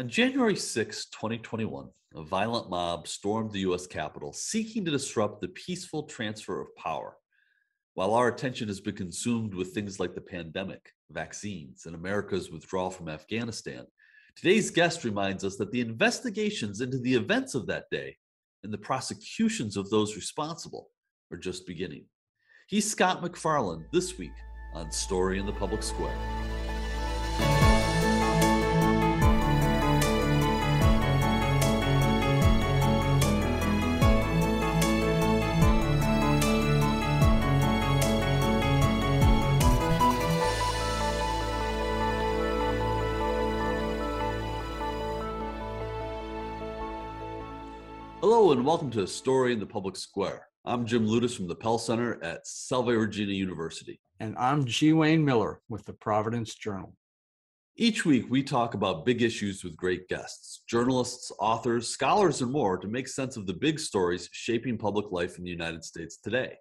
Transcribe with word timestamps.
On 0.00 0.08
January 0.08 0.56
6, 0.56 1.10
2021, 1.10 1.86
a 2.14 2.22
violent 2.22 2.70
mob 2.70 3.06
stormed 3.06 3.52
the 3.52 3.66
US 3.70 3.86
Capitol 3.86 4.32
seeking 4.32 4.82
to 4.86 4.90
disrupt 4.90 5.42
the 5.42 5.48
peaceful 5.48 6.04
transfer 6.04 6.58
of 6.58 6.74
power. 6.74 7.18
While 7.92 8.14
our 8.14 8.28
attention 8.28 8.68
has 8.68 8.80
been 8.80 8.94
consumed 8.96 9.52
with 9.52 9.74
things 9.74 10.00
like 10.00 10.14
the 10.14 10.22
pandemic, 10.22 10.90
vaccines, 11.10 11.84
and 11.84 11.94
America's 11.94 12.50
withdrawal 12.50 12.88
from 12.88 13.10
Afghanistan, 13.10 13.84
today's 14.36 14.70
guest 14.70 15.04
reminds 15.04 15.44
us 15.44 15.56
that 15.56 15.70
the 15.70 15.82
investigations 15.82 16.80
into 16.80 16.98
the 16.98 17.14
events 17.14 17.54
of 17.54 17.66
that 17.66 17.84
day 17.90 18.16
and 18.64 18.72
the 18.72 18.78
prosecutions 18.78 19.76
of 19.76 19.90
those 19.90 20.16
responsible 20.16 20.88
are 21.30 21.36
just 21.36 21.66
beginning. 21.66 22.06
He's 22.68 22.90
Scott 22.90 23.20
MacFarlane 23.20 23.84
this 23.92 24.16
week 24.16 24.32
on 24.72 24.90
Story 24.90 25.38
in 25.38 25.44
the 25.44 25.52
Public 25.52 25.82
Square. 25.82 26.16
Hello 48.50 48.58
and 48.58 48.66
welcome 48.66 48.90
to 48.90 49.04
a 49.04 49.06
story 49.06 49.52
in 49.52 49.60
the 49.60 49.64
public 49.64 49.94
square. 49.94 50.48
I'm 50.64 50.84
Jim 50.84 51.06
Ludes 51.06 51.36
from 51.36 51.46
the 51.46 51.54
Pell 51.54 51.78
Center 51.78 52.20
at 52.20 52.44
Salve 52.44 52.88
Regina 52.88 53.30
University. 53.30 54.00
And 54.18 54.36
I'm 54.36 54.64
G. 54.64 54.92
Wayne 54.92 55.24
Miller 55.24 55.60
with 55.68 55.84
the 55.84 55.92
Providence 55.92 56.56
Journal. 56.56 56.92
Each 57.76 58.04
week, 58.04 58.26
we 58.28 58.42
talk 58.42 58.74
about 58.74 59.06
big 59.06 59.22
issues 59.22 59.62
with 59.62 59.76
great 59.76 60.08
guests, 60.08 60.64
journalists, 60.68 61.30
authors, 61.38 61.90
scholars, 61.90 62.42
and 62.42 62.50
more 62.50 62.76
to 62.76 62.88
make 62.88 63.06
sense 63.06 63.36
of 63.36 63.46
the 63.46 63.54
big 63.54 63.78
stories 63.78 64.28
shaping 64.32 64.76
public 64.76 65.12
life 65.12 65.38
in 65.38 65.44
the 65.44 65.50
United 65.50 65.84
States 65.84 66.16
today. 66.16 66.56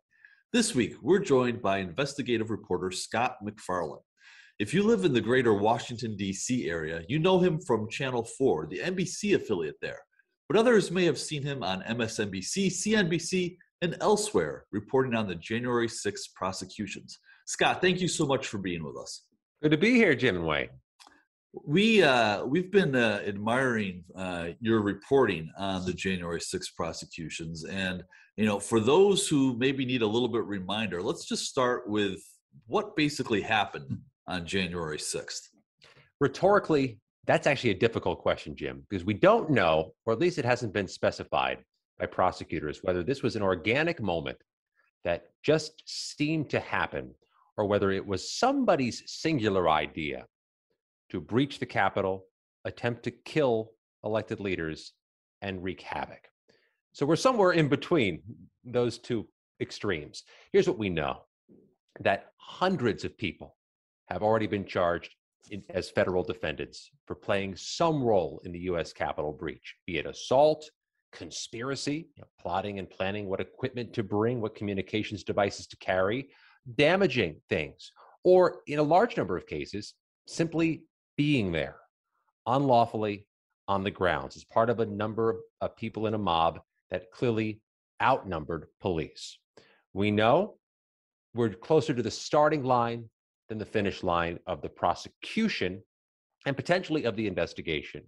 This 0.54 0.76
week, 0.76 0.94
we're 1.02 1.18
joined 1.18 1.60
by 1.60 1.80
investigative 1.80 2.52
reporter 2.52 2.92
Scott 2.92 3.38
MacFarlane. 3.42 4.04
If 4.60 4.76
you 4.76 4.84
live 4.84 5.06
in 5.06 5.14
the 5.14 5.22
greater 5.22 5.56
Washington, 5.56 6.16
D.C. 6.16 6.70
area, 6.70 7.02
you 7.08 7.18
know 7.18 7.40
him 7.40 7.60
from 7.60 7.90
Channel 7.90 8.26
4, 8.26 8.68
the 8.68 8.78
NBC 8.78 9.34
affiliate 9.34 9.78
there 9.82 10.02
but 10.50 10.58
others 10.58 10.90
may 10.90 11.06
have 11.06 11.20
seen 11.20 11.44
him 11.44 11.64
on 11.64 11.84
MSNBC, 11.84 12.68
CNBC, 12.68 13.56
and 13.82 13.96
elsewhere 14.02 14.66
reporting 14.72 15.16
on 15.16 15.28
the 15.28 15.36
January 15.36 15.88
6th 15.88 16.34
prosecutions. 16.36 17.20
Scott, 17.46 17.82
thank 17.82 18.02
you 18.02 18.08
so 18.08 18.26
much 18.26 18.48
for 18.48 18.58
being 18.58 18.84
with 18.84 18.98
us. 18.98 19.26
Good 19.62 19.72
to 19.72 19.78
be 19.78 19.94
here, 19.94 20.16
Jim 20.16 20.36
and 20.36 20.46
Wayne. 20.46 20.70
We 21.66 22.04
uh, 22.04 22.46
we've 22.46 22.72
been 22.72 22.96
uh, 22.96 23.22
admiring 23.26 24.04
uh, 24.16 24.50
your 24.60 24.82
reporting 24.82 25.52
on 25.58 25.86
the 25.86 25.94
January 25.94 26.40
6th 26.40 26.76
prosecutions, 26.76 27.66
and 27.66 28.04
you 28.38 28.46
know, 28.46 28.60
for 28.60 28.80
those 28.80 29.28
who 29.28 29.58
maybe 29.58 29.84
need 29.84 30.04
a 30.04 30.08
little 30.08 30.28
bit 30.28 30.46
reminder, 30.46 31.02
let's 31.02 31.26
just 31.26 31.46
start 31.46 31.90
with 31.90 32.20
what 32.68 32.96
basically 32.96 33.42
happened 33.42 33.98
on 34.28 34.46
January 34.46 34.98
6th. 34.98 35.42
Rhetorically, 36.20 37.00
that's 37.30 37.46
actually 37.46 37.70
a 37.70 37.76
difficult 37.76 38.20
question, 38.20 38.56
Jim, 38.56 38.84
because 38.90 39.06
we 39.06 39.14
don't 39.14 39.52
know, 39.52 39.94
or 40.08 40.14
at 40.14 40.20
least 40.20 40.40
it 40.40 40.46
hasn't 40.46 40.74
been 40.74 40.88
specified 40.88 41.60
by 42.00 42.08
prosecutors, 42.08 42.80
whether 42.82 43.04
this 43.04 43.22
was 43.22 43.36
an 43.36 43.44
organic 43.44 44.02
moment 44.02 44.40
that 45.04 45.26
just 45.44 45.84
seemed 45.86 46.50
to 46.50 46.60
happen 46.60 47.14
or 47.56 47.66
whether 47.66 47.92
it 47.92 48.04
was 48.04 48.34
somebody's 48.34 49.04
singular 49.06 49.70
idea 49.70 50.26
to 51.12 51.22
breach 51.22 51.60
the 51.60 51.68
Capitol, 51.68 52.26
attempt 52.66 53.04
to 53.04 53.12
kill 53.12 53.74
elected 54.04 54.40
leaders, 54.40 54.94
and 55.44 55.64
wreak 55.64 55.82
havoc. 55.82 56.30
So 56.94 57.06
we're 57.06 57.16
somewhere 57.16 57.52
in 57.52 57.68
between 57.68 58.24
those 58.64 58.98
two 58.98 59.28
extremes. 59.62 60.24
Here's 60.52 60.68
what 60.68 60.80
we 60.80 60.90
know 60.90 61.22
that 62.00 62.32
hundreds 62.38 63.04
of 63.04 63.16
people 63.18 63.56
have 64.08 64.24
already 64.24 64.48
been 64.48 64.66
charged 64.66 65.14
in, 65.52 65.64
as 65.70 65.90
federal 65.90 66.24
defendants 66.24 66.92
for 67.06 67.16
playing 67.16 67.56
some 67.56 68.04
role 68.04 68.42
in 68.44 68.52
the 68.52 68.60
U.S. 68.62 68.94
Capitol 68.94 69.34
breach, 69.34 69.76
be 69.86 69.98
it 69.98 70.06
assault, 70.06 70.70
conspiracy, 71.12 72.08
you 72.16 72.22
know, 72.22 72.28
plotting 72.40 72.80
and 72.80 72.90
planning 72.90 73.28
what 73.28 73.40
equipment 73.40 73.94
to 73.94 74.04
bring, 74.04 74.42
what 74.42 74.56
communications 74.56 75.24
devices 75.24 75.68
to 75.68 75.78
carry, 75.78 76.30
damaging 76.76 77.36
things, 77.50 77.92
or 78.24 78.58
in 78.68 78.80
a 78.80 78.84
large 78.84 79.18
number 79.18 79.36
of 79.36 79.48
cases, 79.48 79.94
simply 80.28 80.84
being 81.18 81.52
there 81.52 81.78
unlawfully 82.46 83.26
on 83.68 83.84
the 83.84 83.92
grounds 83.92 84.36
as 84.36 84.44
part 84.44 84.70
of 84.70 84.80
a 84.80 84.86
number 84.86 85.38
of 85.62 85.76
people 85.76 86.08
in 86.08 86.14
a 86.14 86.18
mob 86.18 86.60
that 86.90 87.12
clearly 87.12 87.62
outnumbered 88.02 88.66
police. 88.82 89.38
We 89.94 90.12
know 90.12 90.56
we're 91.34 91.50
closer 91.50 91.94
to 91.94 92.02
the 92.02 92.12
starting 92.12 92.64
line 92.64 93.10
than 93.50 93.58
the 93.58 93.66
finish 93.66 94.04
line 94.04 94.40
of 94.48 94.62
the 94.62 94.70
prosecution 94.70 95.82
and 96.46 96.56
potentially 96.56 97.04
of 97.04 97.16
the 97.16 97.28
investigation. 97.28 98.04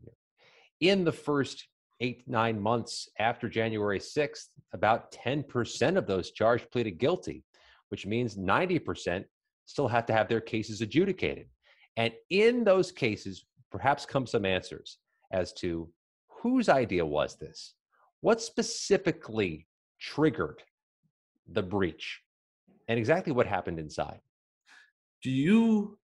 In 0.80 1.04
the 1.04 1.12
first 1.12 1.68
eight, 2.00 2.24
nine 2.28 2.60
months 2.60 3.10
after 3.20 3.50
January 3.50 4.00
6th, 4.00 4.48
about 4.74 5.12
10% 5.12 5.98
of 5.98 6.08
those 6.08 6.32
charged 6.32 6.72
pleaded 6.72 6.98
guilty, 6.98 7.44
which 7.90 8.06
means 8.06 8.38
90% 8.38 9.26
still 9.66 9.88
have 9.88 10.06
to 10.06 10.14
have 10.14 10.30
their 10.30 10.42
cases 10.42 10.82
adjudicated. 10.82 11.48
And 11.98 12.14
in 12.30 12.64
those 12.64 12.92
cases, 12.92 13.46
perhaps 13.72 14.06
come 14.06 14.26
some 14.26 14.46
answers 14.46 14.98
as 15.32 15.54
to 15.54 15.90
whose 16.28 16.70
idea 16.70 17.06
was 17.06 17.36
this? 17.36 17.74
What 18.22 18.42
specifically 18.42 19.68
triggered 20.00 20.64
the 21.48 21.64
breach? 21.64 22.22
And 22.88 22.98
exactly 22.98 23.34
what 23.34 23.48
happened 23.48 23.80
inside 23.80 24.20
do 25.24 25.30
you 25.30 25.98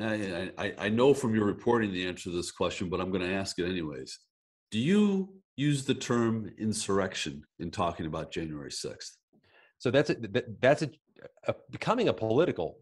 I, 0.00 0.50
I, 0.58 0.74
I 0.78 0.88
know 0.88 1.12
from 1.14 1.34
your 1.34 1.44
reporting 1.44 1.92
the 1.92 2.06
answer 2.06 2.24
to 2.24 2.36
this 2.36 2.50
question, 2.50 2.88
but 2.88 3.00
I'm 3.00 3.10
going 3.10 3.26
to 3.26 3.34
ask 3.34 3.58
it 3.58 3.68
anyways. 3.68 4.18
Do 4.70 4.78
you 4.78 5.34
use 5.56 5.84
the 5.84 5.94
term 5.94 6.50
insurrection 6.58 7.42
in 7.58 7.70
talking 7.70 8.06
about 8.06 8.30
January 8.30 8.70
6th? 8.70 9.16
So 9.78 9.90
that's 9.90 10.10
a, 10.10 10.16
that's 10.60 10.82
a, 10.82 10.90
a 11.46 11.54
becoming 11.70 12.08
a 12.08 12.12
political 12.12 12.78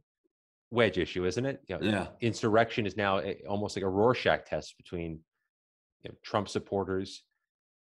wedge 0.70 0.98
issue, 0.98 1.26
isn't 1.26 1.46
it? 1.46 1.62
You 1.68 1.78
know, 1.78 1.86
yeah. 1.86 2.06
Insurrection 2.20 2.86
is 2.86 2.96
now 2.96 3.18
a, 3.20 3.42
almost 3.48 3.76
like 3.76 3.84
a 3.84 3.88
Rorschach 3.88 4.44
test 4.46 4.76
between 4.76 5.20
you 6.02 6.10
know, 6.10 6.14
Trump 6.22 6.48
supporters 6.48 7.22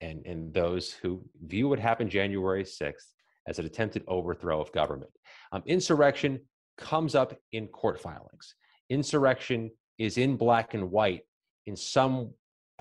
and, 0.00 0.26
and 0.26 0.53
those 0.53 0.93
who 0.93 1.22
view 1.47 1.69
what 1.69 1.78
happened 1.78 2.10
January 2.10 2.64
6th 2.64 3.12
as 3.47 3.59
an 3.59 3.66
attempted 3.66 4.03
overthrow 4.09 4.60
of 4.60 4.72
government. 4.72 5.10
Um, 5.53 5.62
insurrection 5.66 6.41
comes 6.78 7.14
up 7.14 7.36
in 7.52 7.66
court 7.68 8.00
filings. 8.00 8.54
Insurrection 8.90 9.70
is 9.98 10.18
in 10.18 10.36
black 10.36 10.74
and 10.74 10.90
white 10.90 11.22
in 11.66 11.76
some 11.76 12.30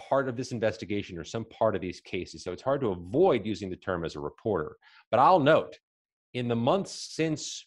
part 0.09 0.27
of 0.27 0.35
this 0.35 0.51
investigation 0.51 1.17
or 1.17 1.23
some 1.23 1.45
part 1.45 1.75
of 1.75 1.81
these 1.81 2.01
cases. 2.01 2.43
So 2.43 2.51
it's 2.51 2.63
hard 2.63 2.81
to 2.81 2.87
avoid 2.87 3.45
using 3.45 3.69
the 3.69 3.75
term 3.75 4.03
as 4.03 4.15
a 4.15 4.19
reporter. 4.19 4.77
But 5.09 5.19
I'll 5.19 5.39
note 5.39 5.77
in 6.33 6.47
the 6.47 6.55
months 6.55 6.91
since 7.11 7.65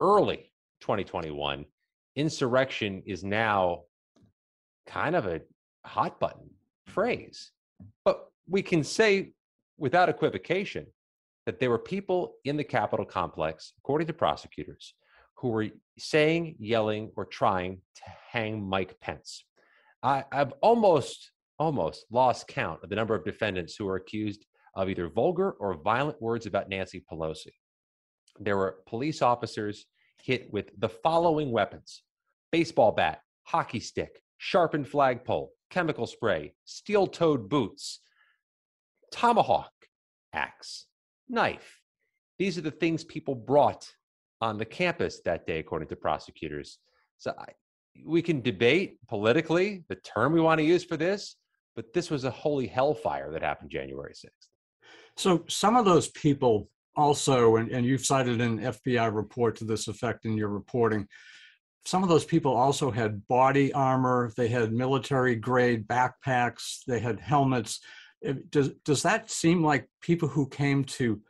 early 0.00 0.50
2021, 0.80 1.64
insurrection 2.16 3.02
is 3.06 3.24
now 3.24 3.82
kind 4.86 5.16
of 5.16 5.26
a 5.26 5.40
hot 5.84 6.20
button 6.20 6.50
phrase. 6.86 7.50
But 8.04 8.28
we 8.48 8.62
can 8.62 8.84
say 8.84 9.32
without 9.78 10.08
equivocation 10.08 10.86
that 11.46 11.60
there 11.60 11.70
were 11.70 11.78
people 11.78 12.36
in 12.44 12.56
the 12.56 12.64
Capitol 12.64 13.04
complex, 13.04 13.72
according 13.78 14.06
to 14.06 14.12
prosecutors, 14.12 14.94
who 15.44 15.50
were 15.50 15.68
saying, 15.98 16.56
yelling, 16.58 17.10
or 17.16 17.26
trying 17.26 17.76
to 17.94 18.02
hang 18.30 18.66
Mike 18.66 18.98
Pence. 19.02 19.44
I, 20.02 20.24
I've 20.32 20.54
almost, 20.62 21.32
almost 21.58 22.06
lost 22.10 22.48
count 22.48 22.80
of 22.82 22.88
the 22.88 22.96
number 22.96 23.14
of 23.14 23.26
defendants 23.26 23.76
who 23.76 23.84
were 23.84 23.96
accused 23.96 24.46
of 24.74 24.88
either 24.88 25.06
vulgar 25.10 25.50
or 25.50 25.74
violent 25.74 26.18
words 26.22 26.46
about 26.46 26.70
Nancy 26.70 27.04
Pelosi. 27.12 27.52
There 28.40 28.56
were 28.56 28.78
police 28.86 29.20
officers 29.20 29.84
hit 30.22 30.50
with 30.50 30.70
the 30.78 30.88
following 30.88 31.52
weapons 31.52 32.02
baseball 32.50 32.92
bat, 32.92 33.20
hockey 33.42 33.80
stick, 33.80 34.22
sharpened 34.38 34.88
flagpole, 34.88 35.52
chemical 35.68 36.06
spray, 36.06 36.54
steel 36.64 37.06
toed 37.06 37.50
boots, 37.50 38.00
tomahawk 39.12 39.72
axe, 40.32 40.86
knife. 41.28 41.82
These 42.38 42.56
are 42.56 42.62
the 42.62 42.70
things 42.70 43.04
people 43.04 43.34
brought 43.34 43.92
on 44.44 44.58
the 44.58 44.64
campus 44.64 45.20
that 45.24 45.46
day, 45.46 45.58
according 45.58 45.88
to 45.88 45.96
prosecutors. 45.96 46.78
So 47.16 47.32
I, 47.38 47.46
we 48.04 48.20
can 48.20 48.42
debate 48.42 48.98
politically 49.08 49.84
the 49.88 49.96
term 49.96 50.32
we 50.32 50.40
want 50.40 50.58
to 50.58 50.66
use 50.66 50.84
for 50.84 50.98
this, 50.98 51.36
but 51.74 51.94
this 51.94 52.10
was 52.10 52.24
a 52.24 52.30
holy 52.30 52.66
hellfire 52.66 53.32
that 53.32 53.42
happened 53.42 53.70
January 53.70 54.12
6th. 54.12 54.28
So 55.16 55.44
some 55.48 55.76
of 55.76 55.86
those 55.86 56.08
people 56.08 56.68
also, 56.94 57.56
and, 57.56 57.70
and 57.70 57.86
you've 57.86 58.04
cited 58.04 58.40
an 58.42 58.58
FBI 58.58 59.14
report 59.14 59.56
to 59.56 59.64
this 59.64 59.88
effect 59.88 60.26
in 60.26 60.36
your 60.36 60.48
reporting, 60.48 61.08
some 61.86 62.02
of 62.02 62.08
those 62.10 62.24
people 62.24 62.54
also 62.54 62.90
had 62.90 63.26
body 63.28 63.72
armor, 63.72 64.30
they 64.36 64.48
had 64.48 64.72
military 64.72 65.36
grade 65.36 65.86
backpacks, 65.88 66.80
they 66.86 66.98
had 66.98 67.18
helmets. 67.20 67.80
Uh, 68.26 68.34
does, 68.50 68.70
does 68.84 69.02
that 69.02 69.30
seem 69.30 69.62
like 69.62 69.88
people 70.00 70.28
who 70.28 70.48
came 70.48 70.84
to 70.84 71.20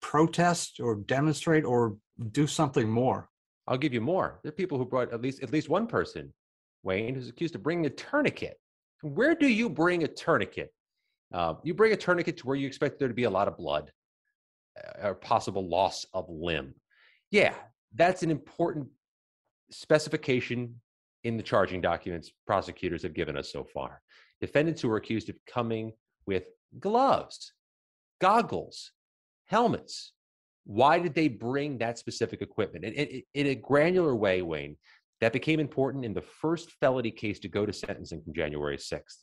protest 0.00 0.80
or 0.80 0.96
demonstrate 0.96 1.64
or 1.64 1.96
do 2.32 2.46
something 2.46 2.88
more? 2.88 3.28
I'll 3.66 3.78
give 3.78 3.94
you 3.94 4.00
more. 4.00 4.38
There 4.42 4.50
are 4.50 4.54
people 4.54 4.78
who 4.78 4.84
brought 4.84 5.12
at 5.12 5.20
least 5.20 5.42
at 5.42 5.52
least 5.52 5.68
one 5.68 5.86
person, 5.86 6.32
Wayne, 6.82 7.14
who's 7.14 7.28
accused 7.28 7.54
of 7.54 7.62
bringing 7.62 7.86
a 7.86 7.90
tourniquet. 7.90 8.58
Where 9.02 9.34
do 9.34 9.48
you 9.48 9.68
bring 9.68 10.04
a 10.04 10.08
tourniquet? 10.08 10.72
Uh, 11.32 11.54
you 11.64 11.74
bring 11.74 11.92
a 11.92 11.96
tourniquet 11.96 12.36
to 12.38 12.46
where 12.46 12.56
you 12.56 12.66
expect 12.66 12.98
there 12.98 13.08
to 13.08 13.14
be 13.14 13.24
a 13.24 13.30
lot 13.30 13.48
of 13.48 13.56
blood 13.56 13.90
uh, 14.78 15.08
or 15.08 15.14
possible 15.14 15.68
loss 15.68 16.06
of 16.14 16.26
limb. 16.28 16.74
Yeah, 17.30 17.54
that's 17.94 18.22
an 18.22 18.30
important 18.30 18.88
specification 19.70 20.80
in 21.24 21.36
the 21.36 21.42
charging 21.42 21.80
documents 21.80 22.30
prosecutors 22.46 23.02
have 23.02 23.14
given 23.14 23.36
us 23.36 23.50
so 23.50 23.64
far. 23.64 24.00
Defendants 24.40 24.80
who 24.80 24.90
are 24.90 24.96
accused 24.96 25.28
of 25.28 25.36
coming 25.46 25.92
with 26.26 26.44
gloves, 26.78 27.52
goggles, 28.20 28.92
helmets. 29.46 30.12
Why 30.66 30.98
did 30.98 31.14
they 31.14 31.28
bring 31.28 31.78
that 31.78 31.96
specific 31.96 32.42
equipment? 32.42 32.84
And 32.84 33.22
in 33.34 33.46
a 33.46 33.54
granular 33.54 34.16
way, 34.16 34.42
Wayne, 34.42 34.76
that 35.20 35.32
became 35.32 35.60
important 35.60 36.04
in 36.04 36.12
the 36.12 36.22
first 36.22 36.72
felony 36.80 37.12
case 37.12 37.38
to 37.40 37.48
go 37.48 37.64
to 37.64 37.72
sentencing 37.72 38.20
from 38.22 38.34
January 38.34 38.76
6th. 38.76 39.22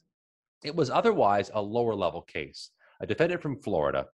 It 0.63 0.73
was 0.73 0.89
otherwise 0.89 1.51
a 1.53 1.61
lower 1.61 1.93
level 1.93 2.21
case. 2.21 2.69
A 3.01 3.05
defendant 3.05 3.41
from 3.41 3.61
Florida 3.61 4.07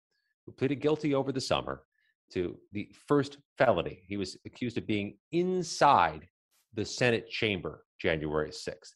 who 0.45 0.51
pleaded 0.51 0.81
guilty 0.81 1.13
over 1.13 1.31
the 1.31 1.39
summer 1.39 1.83
to 2.31 2.57
the 2.71 2.89
first 3.07 3.37
felony. 3.59 4.01
He 4.07 4.17
was 4.17 4.35
accused 4.47 4.79
of 4.79 4.87
being 4.87 5.17
inside 5.31 6.27
the 6.73 6.85
Senate 6.85 7.29
chamber 7.29 7.85
January 7.99 8.49
6th. 8.49 8.93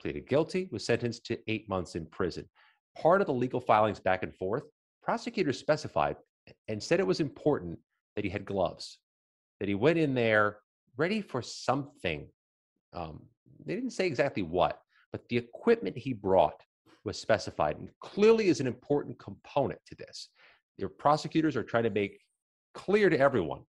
Pleaded 0.00 0.28
guilty, 0.28 0.68
was 0.72 0.84
sentenced 0.84 1.24
to 1.26 1.38
eight 1.46 1.68
months 1.68 1.94
in 1.94 2.06
prison. 2.06 2.48
Part 3.00 3.20
of 3.20 3.28
the 3.28 3.32
legal 3.32 3.60
filings 3.60 4.00
back 4.00 4.24
and 4.24 4.34
forth, 4.34 4.64
prosecutors 5.02 5.58
specified 5.58 6.16
and 6.68 6.82
said 6.82 7.00
it 7.00 7.06
was 7.06 7.20
important 7.20 7.78
that 8.14 8.24
he 8.24 8.30
had 8.30 8.44
gloves, 8.44 8.98
that 9.60 9.68
he 9.68 9.74
went 9.74 9.98
in 9.98 10.14
there 10.14 10.58
ready 10.96 11.20
for 11.20 11.42
something. 11.42 12.26
Um, 12.92 13.22
they 13.64 13.74
didn't 13.74 13.90
say 13.90 14.06
exactly 14.06 14.42
what, 14.42 14.80
but 15.12 15.28
the 15.28 15.36
equipment 15.36 15.96
he 15.96 16.12
brought 16.12 16.60
was 17.04 17.18
specified 17.18 17.76
and 17.78 17.88
clearly 18.00 18.48
is 18.48 18.60
an 18.60 18.66
important 18.66 19.18
component 19.18 19.80
to 19.86 19.94
this. 19.96 20.28
Your 20.76 20.88
prosecutors 20.88 21.56
are 21.56 21.62
trying 21.62 21.84
to 21.84 21.90
make 21.90 22.20
clear 22.74 23.08
to 23.08 23.18
everyone 23.18 23.62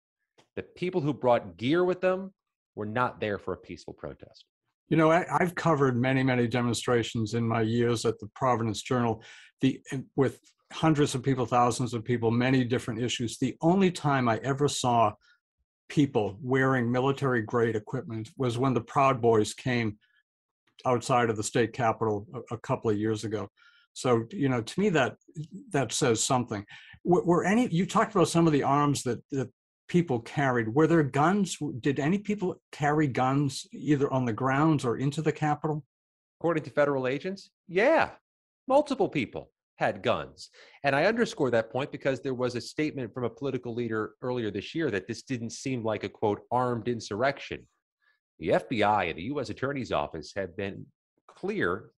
that 0.55 0.75
people 0.75 1.01
who 1.01 1.13
brought 1.13 1.57
gear 1.57 1.83
with 1.85 2.01
them 2.01 2.33
were 2.75 2.85
not 2.85 3.19
there 3.19 3.37
for 3.37 3.53
a 3.53 3.57
peaceful 3.57 3.93
protest. 3.93 4.45
You 4.89 4.97
know, 4.97 5.11
I, 5.11 5.25
have 5.39 5.55
covered 5.55 5.97
many, 5.97 6.23
many 6.23 6.47
demonstrations 6.47 7.33
in 7.33 7.47
my 7.47 7.61
years 7.61 8.05
at 8.05 8.19
the 8.19 8.27
Providence 8.35 8.81
Journal. 8.81 9.21
The 9.61 9.81
with 10.15 10.39
hundreds 10.73 11.15
of 11.15 11.23
people, 11.23 11.45
thousands 11.45 11.93
of 11.93 12.03
people, 12.03 12.31
many 12.31 12.63
different 12.63 13.01
issues. 13.01 13.37
The 13.37 13.55
only 13.61 13.91
time 13.91 14.27
I 14.27 14.37
ever 14.43 14.67
saw 14.67 15.13
people 15.89 16.37
wearing 16.41 16.91
military 16.91 17.41
grade 17.41 17.75
equipment 17.75 18.29
was 18.37 18.57
when 18.57 18.73
the 18.73 18.81
Proud 18.81 19.21
Boys 19.21 19.53
came 19.53 19.97
outside 20.85 21.29
of 21.29 21.37
the 21.37 21.43
state 21.43 21.73
capitol 21.73 22.27
a, 22.33 22.55
a 22.55 22.57
couple 22.59 22.91
of 22.91 22.97
years 22.97 23.23
ago. 23.23 23.49
So, 23.93 24.25
you 24.29 24.49
know, 24.49 24.61
to 24.61 24.79
me 24.79 24.89
that 24.89 25.15
that 25.71 25.91
says 25.91 26.23
something. 26.23 26.65
Were, 27.03 27.23
were 27.23 27.43
any 27.45 27.67
you 27.69 27.85
talked 27.85 28.13
about 28.13 28.27
some 28.27 28.45
of 28.45 28.53
the 28.53 28.63
arms 28.63 29.01
that 29.03 29.19
that 29.31 29.49
people 29.87 30.19
carried. 30.19 30.67
Were 30.67 30.85
there 30.85 31.01
guns? 31.01 31.57
Did 31.79 31.99
any 31.99 32.17
people 32.17 32.61
carry 32.71 33.07
guns 33.07 33.65
either 33.71 34.11
on 34.11 34.25
the 34.25 34.33
grounds 34.33 34.85
or 34.85 34.97
into 34.97 35.21
the 35.21 35.31
capitol? 35.31 35.83
According 36.39 36.63
to 36.65 36.69
federal 36.69 37.07
agents 37.07 37.49
yeah. 37.67 38.11
Multiple 38.67 39.09
people 39.09 39.49
had 39.77 40.03
guns. 40.03 40.49
And 40.83 40.95
i 40.95 41.05
underscore 41.05 41.51
that 41.51 41.71
point 41.71 41.91
because 41.91 42.19
there 42.19 42.33
was 42.33 42.55
a 42.55 42.61
statement 42.61 43.13
from 43.13 43.23
a 43.23 43.29
political 43.29 43.73
leader 43.73 44.13
earlier 44.21 44.51
this 44.51 44.75
year 44.75 44.91
that 44.91 45.07
this 45.07 45.23
didn't 45.23 45.51
seem 45.51 45.83
like 45.83 46.03
a 46.03 46.09
quote 46.09 46.41
armed 46.51 46.87
insurrection. 46.87 47.65
The 48.39 48.49
fbi 48.49 49.09
and 49.09 49.17
the 49.17 49.23
u.s 49.23 49.49
attorney's 49.49 49.91
office 49.91 50.33
have 50.35 50.55
been 50.57 50.85
clear. 51.27 51.91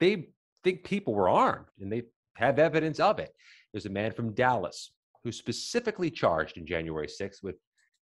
They 0.00 0.30
think 0.64 0.84
people 0.84 1.14
were 1.14 1.28
armed 1.28 1.66
and 1.80 1.92
they 1.92 2.02
have 2.36 2.58
evidence 2.58 2.98
of 3.00 3.18
it. 3.18 3.34
There's 3.72 3.86
a 3.86 3.90
man 3.90 4.12
from 4.12 4.34
Dallas 4.34 4.92
who 5.24 5.32
specifically 5.32 6.10
charged 6.10 6.56
in 6.56 6.66
January 6.66 7.06
6th 7.06 7.42
with 7.42 7.56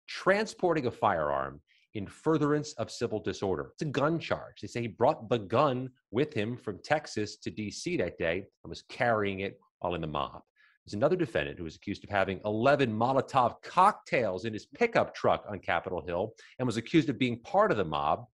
transporting 0.09 0.87
a 0.87 0.91
firearm 0.91 1.61
in 1.95 2.07
furtherance 2.07 2.73
of 2.75 2.91
civil 2.91 3.21
disorder. 3.21 3.71
It's 3.73 3.83
a 3.83 3.87
gun 3.87 4.19
charge. 4.19 4.61
They 4.61 4.69
say 4.69 4.83
he 4.83 4.89
brought 4.89 5.29
the 5.29 5.39
gun 5.39 5.91
with 6.11 6.33
him 6.33 6.57
from 6.57 6.79
Texas 6.83 7.37
to 7.39 7.51
DC 7.51 7.99
that 7.99 8.19
day 8.19 8.45
and 8.63 8.71
was 8.71 8.85
carrying 8.89 9.41
it 9.41 9.59
while 9.81 9.95
in 9.95 10.01
the 10.01 10.07
mob. 10.07 10.43
There's 10.85 10.95
another 10.95 11.17
defendant 11.17 11.59
who 11.59 11.65
was 11.65 11.77
accused 11.77 12.05
of 12.05 12.11
having 12.11 12.41
11 12.45 12.91
Molotov 12.97 13.61
cocktails 13.63 14.45
in 14.45 14.53
his 14.53 14.67
pickup 14.67 15.15
truck 15.15 15.45
on 15.49 15.59
Capitol 15.59 16.05
Hill 16.07 16.35
and 16.59 16.67
was 16.67 16.77
accused 16.77 17.09
of 17.09 17.19
being 17.19 17.41
part 17.41 17.71
of 17.71 17.77
the 17.77 17.85
mob. 17.85 18.25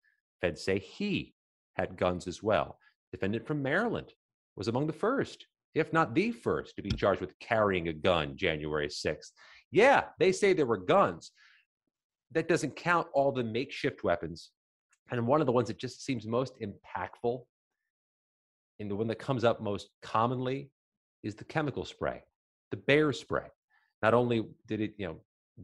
Feds 0.41 0.63
say 0.63 0.79
he 0.79 1.33
had 1.75 1.97
guns 1.97 2.27
as 2.27 2.41
well. 2.41 2.77
Defendant 3.11 3.45
from 3.45 3.61
Maryland 3.61 4.13
was 4.55 4.67
among 4.67 4.87
the 4.87 4.93
first 4.93 5.47
if 5.75 5.91
not 5.91 6.15
the 6.15 6.31
first, 6.31 6.75
to 6.77 6.81
be 6.81 6.89
charged 6.89 7.21
with 7.21 7.37
carrying 7.39 7.89
a 7.89 7.93
gun 7.93 8.35
January 8.37 8.87
6th. 8.87 9.31
Yeah, 9.71 10.05
they 10.19 10.31
say 10.31 10.53
there 10.53 10.65
were 10.65 10.77
guns. 10.77 11.31
That 12.31 12.47
doesn't 12.47 12.75
count 12.75 13.07
all 13.13 13.31
the 13.31 13.43
makeshift 13.43 14.03
weapons. 14.03 14.51
And 15.11 15.27
one 15.27 15.41
of 15.41 15.45
the 15.45 15.53
ones 15.53 15.67
that 15.67 15.77
just 15.77 16.03
seems 16.03 16.25
most 16.25 16.53
impactful 16.59 17.43
and 18.79 18.91
the 18.91 18.95
one 18.95 19.07
that 19.07 19.19
comes 19.19 19.43
up 19.43 19.61
most 19.61 19.89
commonly 20.01 20.69
is 21.23 21.35
the 21.35 21.45
chemical 21.45 21.85
spray, 21.85 22.23
the 22.71 22.77
bear 22.77 23.13
spray. 23.13 23.47
Not 24.01 24.13
only 24.13 24.45
did 24.67 24.81
it, 24.81 24.93
you 24.97 25.07
know, 25.07 25.21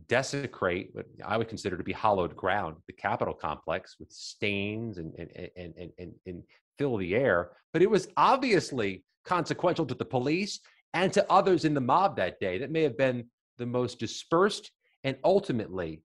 desecrate 0.07 0.89
what 0.93 1.05
I 1.25 1.37
would 1.37 1.49
consider 1.49 1.77
to 1.77 1.83
be 1.83 1.91
hollowed 1.91 2.35
ground, 2.35 2.77
the 2.87 2.93
Capitol 2.93 3.33
complex 3.33 3.97
with 3.99 4.11
stains 4.11 4.97
and, 4.97 5.13
and, 5.15 5.29
and, 5.57 5.73
and, 5.77 5.91
and, 5.99 6.13
and 6.25 6.43
fill 6.77 6.97
the 6.97 7.15
air, 7.15 7.51
but 7.73 7.81
it 7.81 7.89
was 7.89 8.07
obviously 8.15 9.03
consequential 9.25 9.85
to 9.85 9.93
the 9.93 10.05
police 10.05 10.59
and 10.93 11.11
to 11.13 11.29
others 11.31 11.65
in 11.65 11.73
the 11.73 11.81
mob 11.81 12.15
that 12.15 12.39
day. 12.39 12.57
That 12.57 12.71
may 12.71 12.83
have 12.83 12.97
been 12.97 13.25
the 13.57 13.65
most 13.65 13.99
dispersed 13.99 14.71
and 15.03 15.17
ultimately 15.23 16.01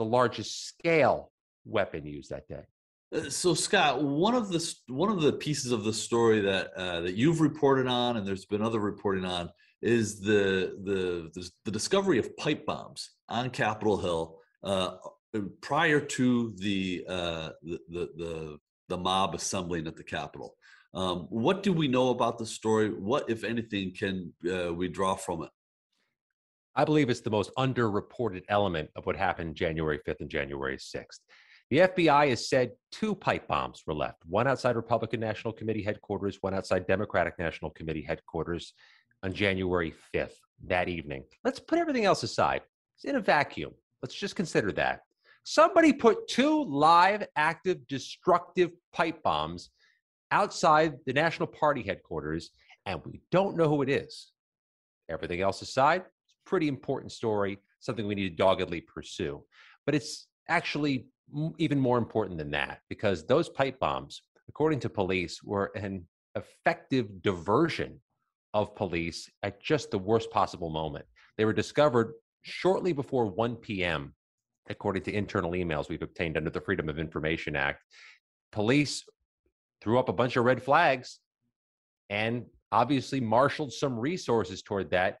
the 0.00 0.04
largest 0.04 0.66
scale 0.66 1.30
weapon 1.66 2.06
used 2.06 2.30
that 2.30 2.48
day. 2.48 2.64
Uh, 3.14 3.28
so 3.28 3.52
Scott, 3.52 4.02
one 4.02 4.34
of 4.34 4.48
the 4.50 4.74
one 4.86 5.10
of 5.10 5.20
the 5.20 5.34
pieces 5.34 5.72
of 5.72 5.84
the 5.84 5.92
story 5.92 6.40
that 6.40 6.72
uh, 6.74 7.00
that 7.02 7.16
you've 7.16 7.42
reported 7.42 7.86
on, 7.86 8.16
and 8.16 8.26
there's 8.26 8.46
been 8.46 8.62
other 8.62 8.80
reporting 8.80 9.26
on, 9.26 9.50
is 9.82 10.20
the 10.20 10.74
the 10.84 11.30
the, 11.34 11.50
the 11.66 11.70
discovery 11.70 12.18
of 12.18 12.34
pipe 12.38 12.64
bombs 12.64 13.10
on 13.28 13.50
Capitol 13.50 13.98
Hill 13.98 14.38
uh, 14.64 14.92
prior 15.60 16.00
to 16.00 16.54
the, 16.56 17.04
uh, 17.06 17.50
the, 17.62 17.78
the 17.88 18.08
the 18.16 18.58
the 18.88 18.96
mob 18.96 19.34
assembling 19.34 19.86
at 19.86 19.96
the 19.96 20.02
Capitol. 20.02 20.56
Um, 20.94 21.26
what 21.28 21.62
do 21.62 21.72
we 21.74 21.88
know 21.88 22.08
about 22.08 22.38
the 22.38 22.46
story? 22.46 22.88
What, 22.88 23.28
if 23.28 23.44
anything, 23.44 23.92
can 23.92 24.32
uh, 24.50 24.72
we 24.72 24.88
draw 24.88 25.14
from 25.14 25.42
it? 25.44 25.50
I 26.80 26.84
believe 26.84 27.10
it's 27.10 27.20
the 27.20 27.28
most 27.28 27.54
underreported 27.58 28.44
element 28.48 28.88
of 28.96 29.04
what 29.04 29.14
happened 29.14 29.54
January 29.54 29.98
5th 29.98 30.20
and 30.20 30.30
January 30.30 30.78
6th. 30.78 31.18
The 31.68 31.80
FBI 31.80 32.30
has 32.30 32.48
said 32.48 32.70
two 32.90 33.14
pipe 33.14 33.46
bombs 33.46 33.82
were 33.86 33.92
left 33.92 34.22
one 34.24 34.46
outside 34.46 34.76
Republican 34.76 35.20
National 35.20 35.52
Committee 35.52 35.82
headquarters, 35.82 36.38
one 36.40 36.54
outside 36.54 36.86
Democratic 36.86 37.38
National 37.38 37.70
Committee 37.72 38.00
headquarters 38.00 38.72
on 39.22 39.34
January 39.34 39.92
5th 40.14 40.36
that 40.68 40.88
evening. 40.88 41.24
Let's 41.44 41.60
put 41.60 41.78
everything 41.78 42.06
else 42.06 42.22
aside. 42.22 42.62
It's 42.96 43.04
in 43.04 43.16
a 43.16 43.20
vacuum. 43.20 43.74
Let's 44.02 44.14
just 44.14 44.34
consider 44.34 44.72
that. 44.72 45.00
Somebody 45.44 45.92
put 45.92 46.28
two 46.28 46.64
live, 46.64 47.26
active, 47.36 47.86
destructive 47.88 48.70
pipe 48.94 49.22
bombs 49.22 49.68
outside 50.30 50.94
the 51.04 51.12
National 51.12 51.46
Party 51.46 51.82
headquarters, 51.82 52.52
and 52.86 53.02
we 53.04 53.20
don't 53.30 53.58
know 53.58 53.68
who 53.68 53.82
it 53.82 53.90
is. 53.90 54.32
Everything 55.10 55.42
else 55.42 55.60
aside, 55.60 56.04
pretty 56.50 56.66
important 56.66 57.12
story, 57.12 57.58
something 57.78 58.06
we 58.06 58.16
need 58.16 58.28
to 58.28 58.42
doggedly 58.42 58.80
pursue. 58.80 59.40
But 59.86 59.94
it's 59.94 60.26
actually 60.48 61.06
even 61.58 61.78
more 61.78 61.96
important 61.96 62.38
than 62.38 62.50
that 62.50 62.80
because 62.88 63.24
those 63.24 63.48
pipe 63.48 63.78
bombs, 63.78 64.22
according 64.48 64.80
to 64.80 64.90
police, 64.90 65.44
were 65.44 65.70
an 65.76 66.04
effective 66.34 67.22
diversion 67.22 68.00
of 68.52 68.74
police 68.74 69.30
at 69.44 69.62
just 69.62 69.92
the 69.92 69.98
worst 69.98 70.28
possible 70.32 70.70
moment. 70.70 71.04
They 71.38 71.44
were 71.44 71.52
discovered 71.52 72.14
shortly 72.42 72.92
before 72.92 73.26
1 73.26 73.54
p.m., 73.56 74.12
according 74.68 75.04
to 75.04 75.14
internal 75.14 75.52
emails 75.52 75.88
we've 75.88 76.02
obtained 76.02 76.36
under 76.36 76.50
the 76.50 76.60
Freedom 76.60 76.88
of 76.88 76.98
Information 76.98 77.54
Act. 77.54 77.84
Police 78.50 79.04
threw 79.80 80.00
up 80.00 80.08
a 80.08 80.12
bunch 80.12 80.36
of 80.36 80.44
red 80.44 80.60
flags 80.60 81.20
and 82.08 82.46
obviously 82.72 83.20
marshaled 83.20 83.72
some 83.72 83.96
resources 83.96 84.62
toward 84.62 84.90
that 84.90 85.18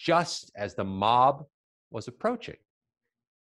just 0.00 0.50
as 0.56 0.74
the 0.74 0.84
mob 0.84 1.44
was 1.90 2.08
approaching. 2.08 2.56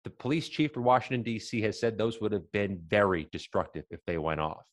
The 0.03 0.09
police 0.09 0.49
chief 0.49 0.73
for 0.73 0.81
Washington, 0.81 1.23
D.C. 1.23 1.61
has 1.61 1.79
said 1.79 1.97
those 1.97 2.19
would 2.19 2.33
have 2.33 2.51
been 2.51 2.81
very 2.87 3.29
destructive 3.31 3.85
if 3.89 4.01
they 4.05 4.17
went 4.17 4.41
off. 4.41 4.65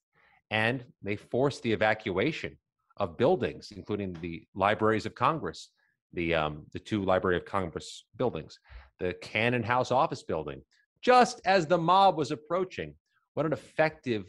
And 0.51 0.85
they 1.03 1.15
forced 1.15 1.63
the 1.63 1.73
evacuation 1.73 2.59
of 2.97 3.17
buildings, 3.17 3.73
including 3.75 4.15
the 4.15 4.45
libraries 4.55 5.07
of 5.07 5.15
Congress, 5.15 5.71
the, 6.13 6.35
um, 6.35 6.65
the 6.73 6.81
two 6.81 7.05
Library 7.05 7.37
of 7.37 7.45
Congress 7.45 8.05
buildings, 8.17 8.59
the 8.99 9.15
Cannon 9.15 9.63
House 9.63 9.93
office 9.93 10.25
building, 10.25 10.63
just 11.03 11.41
as 11.45 11.67
the 11.67 11.79
mob 11.79 12.17
was 12.17 12.33
approaching. 12.33 12.95
What 13.35 13.47
an 13.47 13.53
effective 13.53 14.25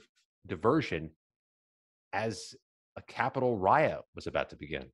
diversion 0.46 1.10
as 2.14 2.54
a 2.98 3.02
Capitol 3.02 3.58
riot 3.58 4.02
was 4.16 4.28
about 4.28 4.50
to 4.52 4.56
begin. 4.56 4.86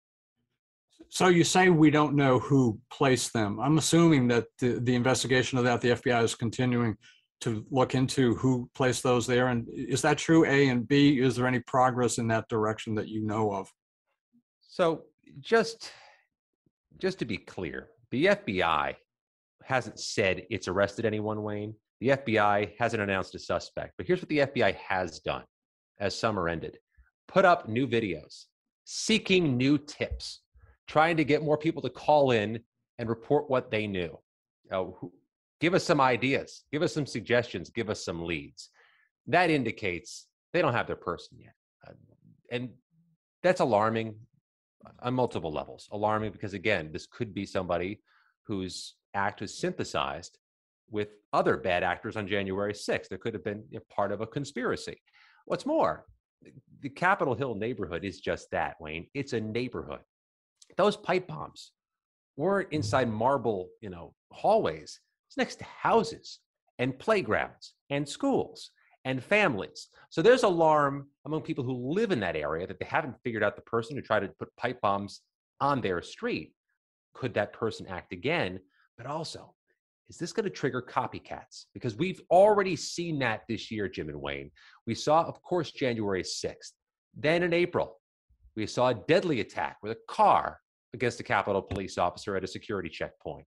So 1.10 1.28
you 1.28 1.44
say 1.44 1.70
we 1.70 1.92
don't 1.92 2.16
know 2.16 2.40
who 2.40 2.80
placed 2.92 3.34
them. 3.34 3.60
I'm 3.60 3.78
assuming 3.78 4.28
that 4.30 4.46
the, 4.60 4.80
the 4.80 4.96
investigation 4.96 5.58
of 5.58 5.64
that, 5.64 5.82
the 5.82 5.90
FBI 5.90 6.24
is 6.24 6.34
continuing 6.34 6.98
to 7.42 7.66
look 7.70 7.94
into 7.94 8.36
who 8.36 8.70
placed 8.74 9.04
those 9.04 9.28
there. 9.28 9.48
And 9.50 9.68
is 9.70 10.02
that 10.02 10.18
true? 10.18 10.46
A 10.46 10.70
and 10.70 10.88
B, 10.88 11.20
is 11.20 11.36
there 11.36 11.46
any 11.46 11.60
progress 11.60 12.18
in 12.18 12.28
that 12.30 12.48
direction 12.48 12.96
that 12.96 13.10
you 13.10 13.26
know 13.26 13.52
of? 13.54 13.68
So 14.62 15.04
just 15.40 15.92
just 17.00 17.20
to 17.20 17.26
be 17.26 17.38
clear, 17.38 17.90
the 18.12 18.26
FBI 18.28 18.96
hasn't 19.64 20.00
said 20.00 20.44
it's 20.50 20.68
arrested 20.68 21.06
anyone, 21.06 21.44
Wayne. 21.44 21.76
The 22.00 22.10
FBI 22.10 22.74
hasn't 22.80 23.02
announced 23.02 23.36
a 23.36 23.40
suspect. 23.40 23.94
But 23.98 24.08
here's 24.08 24.22
what 24.22 24.30
the 24.30 24.40
FBI 24.40 24.76
has 24.76 25.20
done 25.20 25.44
as 26.00 26.18
summer 26.18 26.50
ended 26.50 26.78
put 27.28 27.46
up 27.46 27.68
new 27.68 27.88
videos, 27.88 28.46
seeking 28.86 29.58
new 29.58 29.78
tips, 29.78 30.42
trying 30.88 31.18
to 31.18 31.24
get 31.24 31.44
more 31.44 31.58
people 31.58 31.82
to 31.82 31.90
call 31.90 32.32
in 32.32 32.60
and 33.00 33.10
report 33.10 33.50
what 33.50 33.72
they 33.72 33.88
knew. 33.88 34.18
Uh, 34.72 34.86
give 35.60 35.74
us 35.74 35.84
some 35.84 36.02
ideas, 36.02 36.64
give 36.72 36.82
us 36.82 36.94
some 36.94 37.06
suggestions, 37.06 37.70
give 37.70 37.90
us 37.90 38.04
some 38.04 38.24
leads. 38.24 38.70
That 39.28 39.50
indicates 39.50 40.28
they 40.52 40.62
don't 40.62 40.74
have 40.74 40.88
their 40.88 40.96
person 40.96 41.38
yet. 41.40 41.54
Uh, 41.88 41.94
and 42.52 42.70
that's 43.42 43.62
alarming 43.62 44.16
on 45.00 45.14
multiple 45.14 45.52
levels. 45.52 45.88
Alarming 45.92 46.32
because, 46.32 46.54
again, 46.54 46.92
this 46.92 47.08
could 47.08 47.34
be 47.34 47.46
somebody 47.46 48.02
whose 48.46 48.96
act 49.14 49.42
was 49.42 49.58
synthesized 49.58 50.38
with 50.90 51.10
other 51.32 51.58
bad 51.58 51.84
actors 51.84 52.16
on 52.16 52.28
January 52.28 52.74
6th. 52.74 53.08
There 53.08 53.18
could 53.18 53.34
have 53.34 53.44
been 53.44 53.64
part 53.90 54.12
of 54.12 54.22
a 54.22 54.28
conspiracy. 54.28 55.02
What's 55.46 55.66
more, 55.66 56.06
the 56.82 56.90
Capitol 56.90 57.36
Hill 57.36 57.56
neighborhood 57.56 58.04
is 58.04 58.20
just 58.20 58.52
that, 58.52 58.76
Wayne. 58.80 59.08
It's 59.14 59.34
a 59.34 59.42
neighborhood. 59.42 60.02
Those 60.78 60.98
pipe 60.98 61.28
bombs 61.28 61.72
weren't 62.36 62.72
inside 62.72 63.10
marble, 63.12 63.70
you 63.82 63.90
know, 63.90 64.14
hallways. 64.32 65.00
It's 65.30 65.38
next 65.38 65.56
to 65.58 65.66
houses 65.66 66.40
and 66.80 66.98
playgrounds 66.98 67.74
and 67.90 68.08
schools 68.08 68.72
and 69.06 69.24
families. 69.24 69.90
So 70.10 70.22
there's 70.22 70.44
alarm 70.44 71.08
among 71.26 71.42
people 71.42 71.64
who 71.64 71.94
live 71.94 72.12
in 72.12 72.20
that 72.22 72.36
area 72.36 72.66
that 72.68 72.80
they 72.80 72.86
haven't 72.86 73.20
figured 73.24 73.44
out 73.44 73.56
the 73.56 73.62
person 73.64 73.96
who 73.96 74.02
tried 74.02 74.22
to 74.22 74.30
put 74.40 74.56
pipe 74.58 74.82
bombs 74.82 75.22
on 75.60 75.82
their 75.82 76.02
street. 76.02 76.54
Could 77.14 77.34
that 77.36 77.54
person 77.54 77.86
act 77.88 78.14
again? 78.14 78.60
But 78.98 79.08
also, 79.08 79.54
is 80.10 80.18
this 80.18 80.34
going 80.34 80.46
to 80.46 80.50
trigger 80.50 80.82
copycats? 80.82 81.66
Because 81.74 81.96
we've 81.96 82.22
already 82.30 82.76
seen 82.76 83.20
that 83.20 83.42
this 83.48 83.72
year, 83.72 83.88
Jim 83.88 84.10
and 84.10 84.22
Wayne. 84.22 84.52
We 84.86 84.96
saw, 84.96 85.24
of 85.24 85.42
course, 85.42 85.72
January 85.72 86.24
6th. 86.24 86.72
Then 87.16 87.44
in 87.44 87.54
April, 87.54 88.00
we 88.56 88.68
saw 88.68 88.90
a 88.90 88.94
deadly 88.96 89.40
attack 89.40 89.78
with 89.82 89.92
a 89.92 89.98
car 90.08 90.60
against 90.94 91.20
a 91.20 91.24
Capitol 91.24 91.62
police 91.62 91.98
officer 91.98 92.36
at 92.36 92.44
a 92.44 92.48
security 92.48 92.90
checkpoint. 92.90 93.46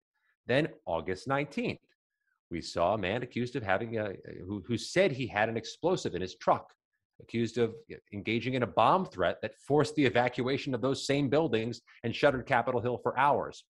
Then 0.48 0.70
August 0.86 1.28
19th, 1.28 1.80
we 2.52 2.62
saw 2.62 2.94
a 2.94 2.98
man 2.98 3.24
accused 3.24 3.56
of 3.56 3.64
having 3.64 3.98
a, 3.98 4.14
who, 4.46 4.64
who 4.68 4.78
said 4.78 5.12
he 5.12 5.28
had 5.28 5.50
an 5.50 5.58
explosive 5.58 6.16
in 6.16 6.22
his 6.22 6.36
truck, 6.36 6.72
accused 7.22 7.58
of 7.58 7.74
engaging 8.14 8.54
in 8.54 8.64
a 8.64 8.68
bomb 8.68 9.06
threat 9.06 9.38
that 9.42 9.56
forced 9.56 9.96
the 9.96 10.06
evacuation 10.06 10.76
of 10.76 10.82
those 10.82 11.08
same 11.08 11.30
buildings 11.30 11.82
and 12.04 12.16
shuttered 12.16 12.46
Capitol 12.46 12.82
Hill 12.82 13.00
for 13.02 13.18
hours. 13.18 13.64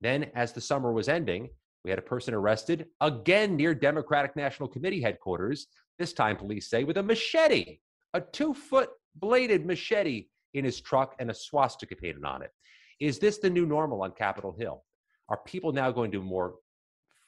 Then, 0.00 0.30
as 0.34 0.52
the 0.52 0.60
summer 0.60 0.92
was 0.92 1.08
ending, 1.08 1.48
we 1.84 1.90
had 1.90 1.98
a 1.98 2.02
person 2.02 2.34
arrested 2.34 2.86
again 3.00 3.56
near 3.56 3.74
Democratic 3.74 4.36
National 4.36 4.68
Committee 4.68 5.00
headquarters, 5.00 5.68
this 5.98 6.12
time 6.12 6.36
police 6.36 6.68
say 6.68 6.84
with 6.84 6.98
a 6.98 7.02
machete, 7.02 7.78
a 8.14 8.20
two 8.20 8.52
foot 8.52 8.90
bladed 9.16 9.64
machete 9.64 10.26
in 10.54 10.64
his 10.64 10.80
truck 10.80 11.14
and 11.18 11.30
a 11.30 11.34
swastika 11.34 11.96
painted 11.96 12.24
on 12.24 12.42
it. 12.42 12.50
Is 13.00 13.18
this 13.18 13.38
the 13.38 13.50
new 13.50 13.66
normal 13.66 14.02
on 14.02 14.12
Capitol 14.12 14.54
Hill? 14.58 14.84
Are 15.28 15.38
people 15.46 15.72
now 15.72 15.90
going 15.90 16.10
to 16.12 16.22
more 16.22 16.54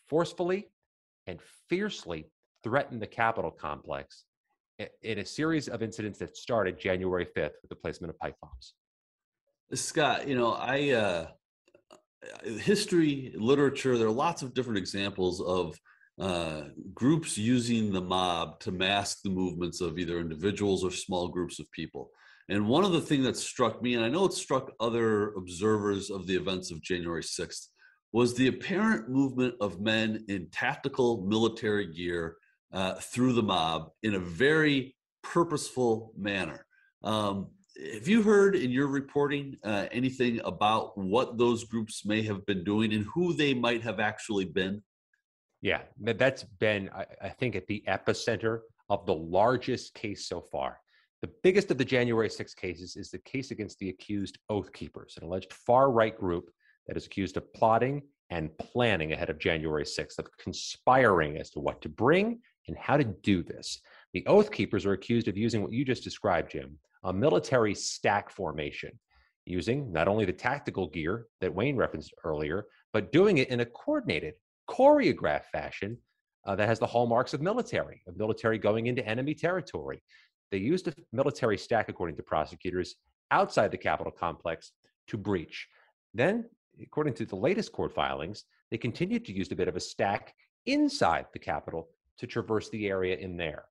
forcefully 0.08 0.68
and 1.26 1.40
fiercely 1.68 2.30
threaten 2.64 2.98
the 2.98 3.06
Capitol 3.06 3.50
complex 3.50 4.24
in 5.02 5.18
a 5.18 5.24
series 5.24 5.68
of 5.68 5.82
incidents 5.82 6.18
that 6.18 6.36
started 6.36 6.78
January 6.78 7.26
5th 7.26 7.52
with 7.62 7.68
the 7.68 7.76
placement 7.76 8.10
of 8.10 8.18
pipe 8.18 8.36
bombs? 8.40 8.74
Scott, 9.74 10.26
you 10.26 10.36
know, 10.36 10.54
I 10.54 10.90
uh, 10.90 11.26
history, 12.44 13.32
literature, 13.36 13.96
there 13.96 14.08
are 14.08 14.12
lots 14.12 14.42
of 14.42 14.54
different 14.54 14.78
examples 14.78 15.40
of 15.40 15.78
uh, 16.18 16.64
groups 16.92 17.38
using 17.38 17.92
the 17.92 18.00
mob 18.00 18.60
to 18.60 18.72
mask 18.72 19.22
the 19.22 19.30
movements 19.30 19.80
of 19.80 19.98
either 19.98 20.18
individuals 20.18 20.84
or 20.84 20.90
small 20.90 21.28
groups 21.28 21.58
of 21.60 21.70
people. 21.72 22.10
And 22.50 22.66
one 22.66 22.84
of 22.84 22.90
the 22.90 23.00
things 23.00 23.24
that 23.26 23.36
struck 23.36 23.80
me, 23.80 23.94
and 23.94 24.04
I 24.04 24.08
know 24.08 24.24
it 24.24 24.32
struck 24.32 24.72
other 24.80 25.32
observers 25.34 26.10
of 26.10 26.26
the 26.26 26.34
events 26.34 26.72
of 26.72 26.82
January 26.82 27.22
6th, 27.22 27.68
was 28.12 28.34
the 28.34 28.48
apparent 28.48 29.08
movement 29.08 29.54
of 29.60 29.80
men 29.80 30.24
in 30.26 30.48
tactical 30.50 31.24
military 31.24 31.86
gear 31.86 32.38
uh, 32.72 32.94
through 32.94 33.34
the 33.34 33.42
mob 33.42 33.90
in 34.02 34.14
a 34.14 34.18
very 34.18 34.96
purposeful 35.22 36.12
manner. 36.18 36.66
Um, 37.04 37.50
have 37.94 38.08
you 38.08 38.20
heard 38.20 38.56
in 38.56 38.72
your 38.72 38.88
reporting 38.88 39.56
uh, 39.62 39.86
anything 39.92 40.40
about 40.44 40.98
what 40.98 41.38
those 41.38 41.62
groups 41.62 42.04
may 42.04 42.20
have 42.22 42.44
been 42.46 42.64
doing 42.64 42.92
and 42.92 43.06
who 43.14 43.32
they 43.32 43.54
might 43.54 43.82
have 43.82 44.00
actually 44.00 44.44
been? 44.44 44.82
Yeah, 45.62 45.82
that's 46.00 46.42
been, 46.58 46.90
I 47.22 47.28
think, 47.28 47.54
at 47.54 47.68
the 47.68 47.84
epicenter 47.86 48.60
of 48.88 49.06
the 49.06 49.14
largest 49.14 49.94
case 49.94 50.26
so 50.26 50.40
far. 50.40 50.80
The 51.22 51.30
biggest 51.42 51.70
of 51.70 51.76
the 51.76 51.84
January 51.84 52.30
6 52.30 52.54
cases 52.54 52.96
is 52.96 53.10
the 53.10 53.18
case 53.18 53.50
against 53.50 53.78
the 53.78 53.90
accused 53.90 54.38
Oath 54.48 54.72
Keepers, 54.72 55.18
an 55.18 55.26
alleged 55.26 55.52
far 55.52 55.90
right 55.90 56.16
group 56.16 56.50
that 56.86 56.96
is 56.96 57.04
accused 57.04 57.36
of 57.36 57.52
plotting 57.52 58.02
and 58.30 58.56
planning 58.56 59.12
ahead 59.12 59.28
of 59.28 59.38
January 59.38 59.84
6th, 59.84 60.18
of 60.18 60.34
conspiring 60.38 61.36
as 61.36 61.50
to 61.50 61.60
what 61.60 61.82
to 61.82 61.90
bring 61.90 62.40
and 62.68 62.78
how 62.78 62.96
to 62.96 63.04
do 63.04 63.42
this. 63.42 63.80
The 64.14 64.26
Oath 64.26 64.50
Keepers 64.50 64.86
are 64.86 64.92
accused 64.92 65.28
of 65.28 65.36
using 65.36 65.62
what 65.62 65.72
you 65.72 65.84
just 65.84 66.04
described, 66.04 66.52
Jim, 66.52 66.78
a 67.04 67.12
military 67.12 67.74
stack 67.74 68.30
formation 68.30 68.98
using 69.44 69.92
not 69.92 70.08
only 70.08 70.24
the 70.24 70.32
tactical 70.32 70.88
gear 70.88 71.26
that 71.42 71.54
Wayne 71.54 71.76
referenced 71.76 72.14
earlier, 72.24 72.66
but 72.94 73.12
doing 73.12 73.38
it 73.38 73.48
in 73.48 73.60
a 73.60 73.66
coordinated, 73.66 74.34
choreographed 74.70 75.46
fashion 75.46 75.98
uh, 76.46 76.56
that 76.56 76.68
has 76.68 76.78
the 76.78 76.86
hallmarks 76.86 77.34
of 77.34 77.42
military, 77.42 78.02
of 78.06 78.16
military 78.16 78.58
going 78.58 78.86
into 78.86 79.06
enemy 79.06 79.34
territory. 79.34 80.02
They 80.50 80.58
used 80.58 80.88
a 80.88 80.94
military 81.12 81.58
stack, 81.58 81.88
according 81.88 82.16
to 82.16 82.22
prosecutors, 82.22 82.96
outside 83.30 83.70
the 83.70 83.78
Capitol 83.78 84.12
complex 84.12 84.72
to 85.08 85.16
breach. 85.16 85.68
Then, 86.14 86.48
according 86.82 87.14
to 87.14 87.26
the 87.26 87.36
latest 87.36 87.72
court 87.72 87.92
filings, 87.92 88.44
they 88.70 88.78
continued 88.78 89.24
to 89.26 89.32
use 89.32 89.50
a 89.52 89.56
bit 89.56 89.68
of 89.68 89.76
a 89.76 89.80
stack 89.80 90.34
inside 90.66 91.26
the 91.32 91.38
Capitol 91.38 91.88
to 92.18 92.26
traverse 92.26 92.68
the 92.70 92.88
area 92.88 93.16
in 93.16 93.36
there. 93.36 93.64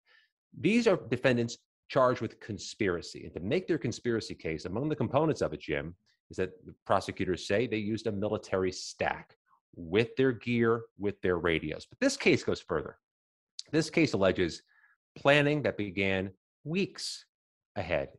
These 0.59 0.87
are 0.87 0.97
defendants 1.09 1.57
charged 1.89 2.21
with 2.21 2.39
conspiracy. 2.39 3.25
And 3.25 3.33
to 3.33 3.39
make 3.39 3.67
their 3.67 3.77
conspiracy 3.77 4.35
case, 4.35 4.65
among 4.65 4.89
the 4.89 4.95
components 4.95 5.41
of 5.41 5.53
it, 5.53 5.61
Jim, 5.61 5.95
is 6.29 6.37
that 6.37 6.51
prosecutors 6.85 7.47
say 7.47 7.67
they 7.67 7.77
used 7.77 8.07
a 8.07 8.11
military 8.11 8.71
stack 8.71 9.35
with 9.75 10.15
their 10.15 10.31
gear, 10.31 10.83
with 10.97 11.19
their 11.21 11.37
radios. 11.37 11.85
But 11.85 11.99
this 11.99 12.17
case 12.17 12.43
goes 12.43 12.61
further. 12.61 12.97
This 13.71 13.89
case 13.89 14.13
alleges 14.13 14.61
planning 15.15 15.61
that 15.63 15.77
began 15.77 16.31
weeks 16.69 17.25
ahead, 17.75 18.09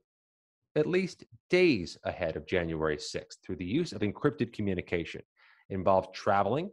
at 0.76 0.86
least 0.86 1.24
days 1.48 1.96
ahead 2.04 2.36
of 2.36 2.46
January 2.46 2.96
6th, 2.96 3.36
through 3.44 3.56
the 3.56 3.64
use 3.64 3.92
of 3.92 4.02
encrypted 4.02 4.52
communication. 4.52 5.22
It 5.68 5.74
involved 5.74 6.14
traveling 6.14 6.70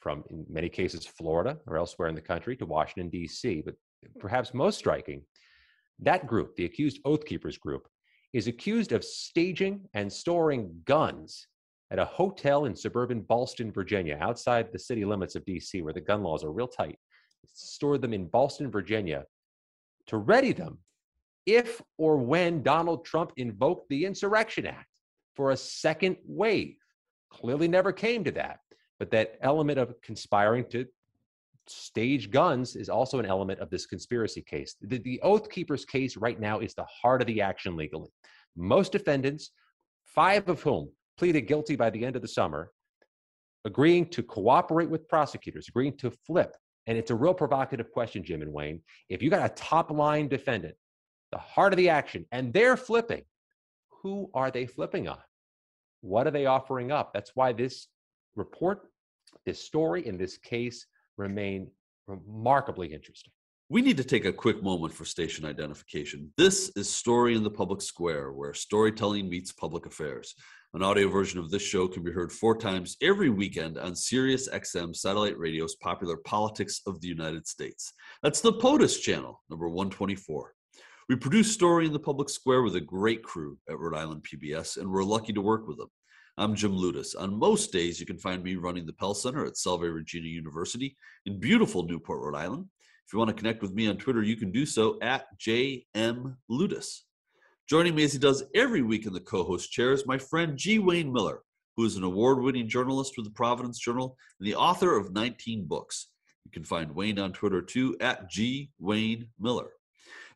from, 0.00 0.22
in 0.30 0.46
many 0.48 0.68
cases, 0.68 1.04
Florida 1.04 1.58
or 1.66 1.76
elsewhere 1.76 2.08
in 2.08 2.14
the 2.14 2.20
country 2.20 2.56
to 2.56 2.66
Washington, 2.66 3.10
D.C. 3.10 3.62
But 3.64 3.74
perhaps 4.20 4.54
most 4.54 4.78
striking 4.78 5.22
that 6.00 6.26
group, 6.26 6.54
the 6.56 6.64
accused 6.64 7.00
Oath 7.04 7.24
Keepers 7.24 7.58
group, 7.58 7.88
is 8.32 8.46
accused 8.46 8.92
of 8.92 9.04
staging 9.04 9.88
and 9.94 10.12
storing 10.12 10.82
guns 10.84 11.46
at 11.90 11.98
a 11.98 12.04
hotel 12.04 12.66
in 12.66 12.74
suburban 12.74 13.22
Ballston, 13.22 13.72
Virginia, 13.72 14.18
outside 14.20 14.68
the 14.72 14.78
city 14.78 15.04
limits 15.04 15.36
of 15.36 15.44
DC, 15.44 15.82
where 15.82 15.92
the 15.92 16.00
gun 16.00 16.22
laws 16.22 16.44
are 16.44 16.52
real 16.52 16.68
tight. 16.68 16.98
Stored 17.46 18.02
them 18.02 18.12
in 18.12 18.26
Ballston, 18.28 18.70
Virginia, 18.70 19.24
to 20.08 20.18
ready 20.18 20.52
them 20.52 20.78
if 21.46 21.80
or 21.96 22.16
when 22.18 22.62
Donald 22.62 23.04
Trump 23.04 23.32
invoked 23.36 23.88
the 23.88 24.04
Insurrection 24.04 24.66
Act 24.66 24.88
for 25.34 25.50
a 25.50 25.56
second 25.56 26.16
wave. 26.26 26.76
Clearly 27.30 27.68
never 27.68 27.92
came 27.92 28.24
to 28.24 28.32
that, 28.32 28.60
but 28.98 29.10
that 29.10 29.36
element 29.40 29.78
of 29.78 30.00
conspiring 30.02 30.64
to 30.70 30.86
stage 31.68 32.30
guns 32.30 32.76
is 32.76 32.88
also 32.88 33.18
an 33.18 33.26
element 33.26 33.60
of 33.60 33.70
this 33.70 33.86
conspiracy 33.86 34.42
case. 34.42 34.76
The, 34.80 34.98
the 34.98 35.20
Oath 35.22 35.50
Keepers 35.50 35.84
case 35.84 36.16
right 36.16 36.38
now 36.38 36.60
is 36.60 36.74
the 36.74 36.84
heart 36.84 37.20
of 37.20 37.26
the 37.26 37.40
action 37.40 37.76
legally. 37.76 38.10
Most 38.56 38.92
defendants, 38.92 39.50
five 40.04 40.48
of 40.48 40.62
whom 40.62 40.90
pleaded 41.18 41.42
guilty 41.42 41.76
by 41.76 41.90
the 41.90 42.04
end 42.04 42.16
of 42.16 42.22
the 42.22 42.28
summer, 42.28 42.70
agreeing 43.64 44.06
to 44.06 44.22
cooperate 44.22 44.88
with 44.88 45.08
prosecutors, 45.08 45.68
agreeing 45.68 45.96
to 45.98 46.10
flip. 46.10 46.56
And 46.86 46.96
it's 46.96 47.10
a 47.10 47.16
real 47.16 47.34
provocative 47.34 47.90
question, 47.90 48.22
Jim 48.22 48.42
and 48.42 48.52
Wayne. 48.52 48.80
If 49.08 49.22
you 49.22 49.28
got 49.28 49.44
a 49.44 49.54
top 49.54 49.90
line 49.90 50.28
defendant, 50.28 50.76
the 51.32 51.38
heart 51.38 51.72
of 51.72 51.76
the 51.76 51.88
action, 51.88 52.24
and 52.32 52.52
they're 52.52 52.76
flipping, 52.76 53.22
who 54.02 54.30
are 54.34 54.50
they 54.50 54.66
flipping 54.66 55.08
on? 55.08 55.18
What 56.00 56.26
are 56.26 56.30
they 56.30 56.46
offering 56.46 56.92
up? 56.92 57.12
That's 57.12 57.32
why 57.34 57.52
this 57.52 57.88
report, 58.36 58.88
this 59.44 59.62
story, 59.62 60.06
in 60.06 60.16
this 60.16 60.38
case 60.38 60.86
remain 61.16 61.68
remarkably 62.06 62.92
interesting. 62.92 63.32
We 63.68 63.82
need 63.82 63.96
to 63.96 64.04
take 64.04 64.24
a 64.24 64.32
quick 64.32 64.62
moment 64.62 64.92
for 64.92 65.04
station 65.04 65.44
identification. 65.44 66.32
This 66.36 66.70
is 66.76 66.88
Story 66.88 67.34
in 67.34 67.42
the 67.42 67.50
Public 67.50 67.82
Square, 67.82 68.32
where 68.34 68.54
storytelling 68.54 69.28
meets 69.28 69.50
public 69.50 69.86
affairs. 69.86 70.36
An 70.74 70.84
audio 70.84 71.08
version 71.08 71.40
of 71.40 71.50
this 71.50 71.62
show 71.62 71.88
can 71.88 72.04
be 72.04 72.12
heard 72.12 72.30
four 72.30 72.56
times 72.56 72.96
every 73.02 73.30
weekend 73.30 73.76
on 73.76 73.96
Sirius 73.96 74.48
XM 74.48 74.94
satellite 74.94 75.36
radio's 75.36 75.74
popular 75.76 76.16
Politics 76.18 76.80
of 76.86 77.00
the 77.00 77.08
United 77.08 77.48
States. 77.48 77.92
That's 78.22 78.40
the 78.40 78.52
POTUS 78.52 79.00
channel, 79.00 79.42
number 79.50 79.68
124. 79.68 80.55
We 81.08 81.14
produce 81.14 81.52
Story 81.52 81.86
in 81.86 81.92
the 81.92 82.00
Public 82.00 82.28
Square 82.28 82.62
with 82.62 82.74
a 82.74 82.80
great 82.80 83.22
crew 83.22 83.56
at 83.70 83.78
Rhode 83.78 83.96
Island 83.96 84.24
PBS, 84.24 84.76
and 84.76 84.90
we're 84.90 85.04
lucky 85.04 85.32
to 85.34 85.40
work 85.40 85.68
with 85.68 85.76
them. 85.76 85.86
I'm 86.36 86.56
Jim 86.56 86.72
Ludes. 86.72 87.14
On 87.16 87.32
most 87.32 87.70
days, 87.70 88.00
you 88.00 88.06
can 88.06 88.18
find 88.18 88.42
me 88.42 88.56
running 88.56 88.84
the 88.84 88.92
Pell 88.92 89.14
Center 89.14 89.44
at 89.44 89.56
Salve 89.56 89.82
Regina 89.82 90.26
University 90.26 90.96
in 91.24 91.38
beautiful 91.38 91.84
Newport, 91.84 92.22
Rhode 92.22 92.36
Island. 92.36 92.66
If 93.06 93.12
you 93.12 93.20
want 93.20 93.28
to 93.28 93.36
connect 93.36 93.62
with 93.62 93.72
me 93.72 93.86
on 93.86 93.98
Twitter, 93.98 94.24
you 94.24 94.34
can 94.34 94.50
do 94.50 94.66
so 94.66 94.98
at 95.00 95.26
JM 95.38 96.34
Ludes. 96.50 97.02
Joining 97.68 97.94
me 97.94 98.02
as 98.02 98.12
he 98.12 98.18
does 98.18 98.42
every 98.56 98.82
week 98.82 99.06
in 99.06 99.12
the 99.12 99.20
co 99.20 99.44
host 99.44 99.70
chair 99.70 99.92
is 99.92 100.08
my 100.08 100.18
friend 100.18 100.56
G. 100.56 100.80
Wayne 100.80 101.12
Miller, 101.12 101.42
who 101.76 101.84
is 101.84 101.94
an 101.94 102.02
award 102.02 102.42
winning 102.42 102.68
journalist 102.68 103.12
with 103.16 103.26
the 103.26 103.32
Providence 103.32 103.78
Journal 103.78 104.16
and 104.40 104.48
the 104.48 104.56
author 104.56 104.96
of 104.96 105.12
19 105.12 105.66
books. 105.66 106.08
You 106.44 106.50
can 106.50 106.64
find 106.64 106.92
Wayne 106.92 107.20
on 107.20 107.32
Twitter 107.32 107.62
too 107.62 107.96
at 108.00 108.28
G. 108.28 108.72
Wayne 108.80 109.28
Miller. 109.38 109.68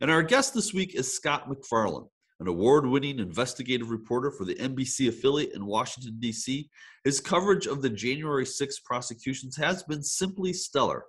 And 0.00 0.11
our 0.11 0.23
guest 0.23 0.54
this 0.54 0.73
week 0.73 0.95
is 0.95 1.12
Scott 1.12 1.49
MacFarlane 1.49 2.09
an 2.40 2.49
award 2.49 2.87
winning 2.87 3.19
investigative 3.19 3.90
reporter 3.90 4.30
for 4.30 4.47
the 4.47 4.54
NBC 4.54 5.09
affiliate 5.09 5.54
in 5.54 5.66
Washington, 5.66 6.16
D.C. 6.19 6.71
His 7.04 7.21
coverage 7.21 7.66
of 7.66 7.83
the 7.83 7.90
January 7.90 8.47
6 8.47 8.80
prosecutions 8.80 9.57
has 9.57 9.83
been 9.83 10.02
simply 10.02 10.54
stellar. 10.54 11.04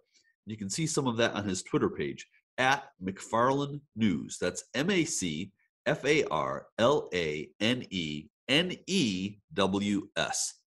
You 0.45 0.57
can 0.57 0.69
see 0.69 0.85
some 0.85 1.07
of 1.07 1.15
that 1.17 1.33
on 1.33 1.47
his 1.47 1.63
Twitter 1.63 1.89
page 1.89 2.27
at 2.57 2.83
MacFarlane 2.99 3.79
News. 3.95 4.37
That's 4.41 4.65
M 4.75 4.89
A 4.89 5.05
C 5.05 5.51
F 5.85 6.03
A 6.03 6.25
R 6.25 6.67
L 6.77 7.07
A 7.13 7.47
N 7.61 7.85
E 7.89 8.25
N 8.49 8.75
E 8.87 9.37
W 9.53 10.07
S. 10.17 10.60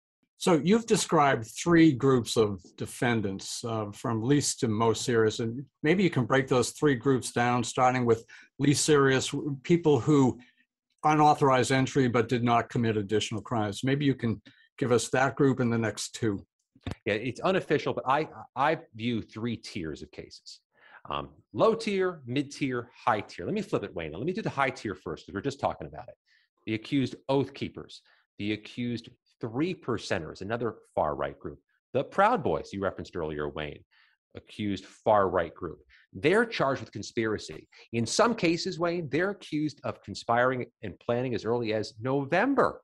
So 0.44 0.60
you've 0.62 0.84
described 0.84 1.46
three 1.46 1.90
groups 1.90 2.36
of 2.36 2.62
defendants 2.76 3.64
uh, 3.64 3.86
from 3.92 4.22
least 4.22 4.60
to 4.60 4.68
most 4.68 5.02
serious, 5.02 5.40
and 5.40 5.64
maybe 5.82 6.02
you 6.02 6.10
can 6.10 6.26
break 6.26 6.48
those 6.48 6.72
three 6.72 6.96
groups 6.96 7.32
down, 7.32 7.64
starting 7.64 8.04
with 8.04 8.26
least 8.58 8.84
serious 8.84 9.34
people 9.62 9.98
who 9.98 10.38
unauthorized 11.02 11.72
entry 11.72 12.08
but 12.08 12.28
did 12.28 12.44
not 12.44 12.68
commit 12.68 12.98
additional 12.98 13.40
crimes. 13.40 13.80
Maybe 13.84 14.04
you 14.04 14.14
can 14.14 14.42
give 14.76 14.92
us 14.92 15.08
that 15.08 15.34
group 15.34 15.60
and 15.60 15.72
the 15.72 15.78
next 15.78 16.14
two. 16.14 16.44
Yeah, 17.06 17.14
it's 17.14 17.40
unofficial, 17.40 17.94
but 17.94 18.04
I 18.06 18.28
I 18.54 18.80
view 18.94 19.22
three 19.22 19.56
tiers 19.56 20.02
of 20.02 20.10
cases. 20.10 20.60
Um, 21.08 21.30
low 21.54 21.74
tier, 21.74 22.20
mid 22.26 22.50
tier, 22.50 22.90
high 22.94 23.22
tier. 23.22 23.46
Let 23.46 23.54
me 23.54 23.62
flip 23.62 23.82
it, 23.82 23.94
Wayne. 23.94 24.12
Let 24.12 24.26
me 24.26 24.34
do 24.34 24.42
the 24.42 24.50
high 24.50 24.68
tier 24.68 24.94
first, 24.94 25.24
because 25.24 25.36
we're 25.36 25.50
just 25.50 25.58
talking 25.58 25.86
about 25.86 26.08
it. 26.08 26.16
The 26.66 26.74
accused 26.74 27.14
oath 27.30 27.54
keepers, 27.54 28.02
the 28.38 28.52
accused 28.52 29.08
three 29.44 29.74
percenters, 29.74 30.40
another 30.40 30.76
far 30.94 31.14
right 31.14 31.38
group. 31.38 31.58
The 31.92 32.02
Proud 32.02 32.42
Boys, 32.42 32.70
you 32.72 32.82
referenced 32.82 33.14
earlier, 33.14 33.50
Wayne, 33.50 33.84
accused 34.34 34.86
far 34.86 35.28
right 35.28 35.54
group. 35.54 35.80
They're 36.14 36.46
charged 36.46 36.80
with 36.80 36.90
conspiracy. 36.90 37.68
In 37.92 38.06
some 38.06 38.34
cases, 38.34 38.78
Wayne, 38.78 39.08
they're 39.10 39.30
accused 39.30 39.80
of 39.84 40.02
conspiring 40.02 40.64
and 40.82 40.98
planning 40.98 41.34
as 41.34 41.44
early 41.44 41.74
as 41.74 41.92
November, 42.00 42.80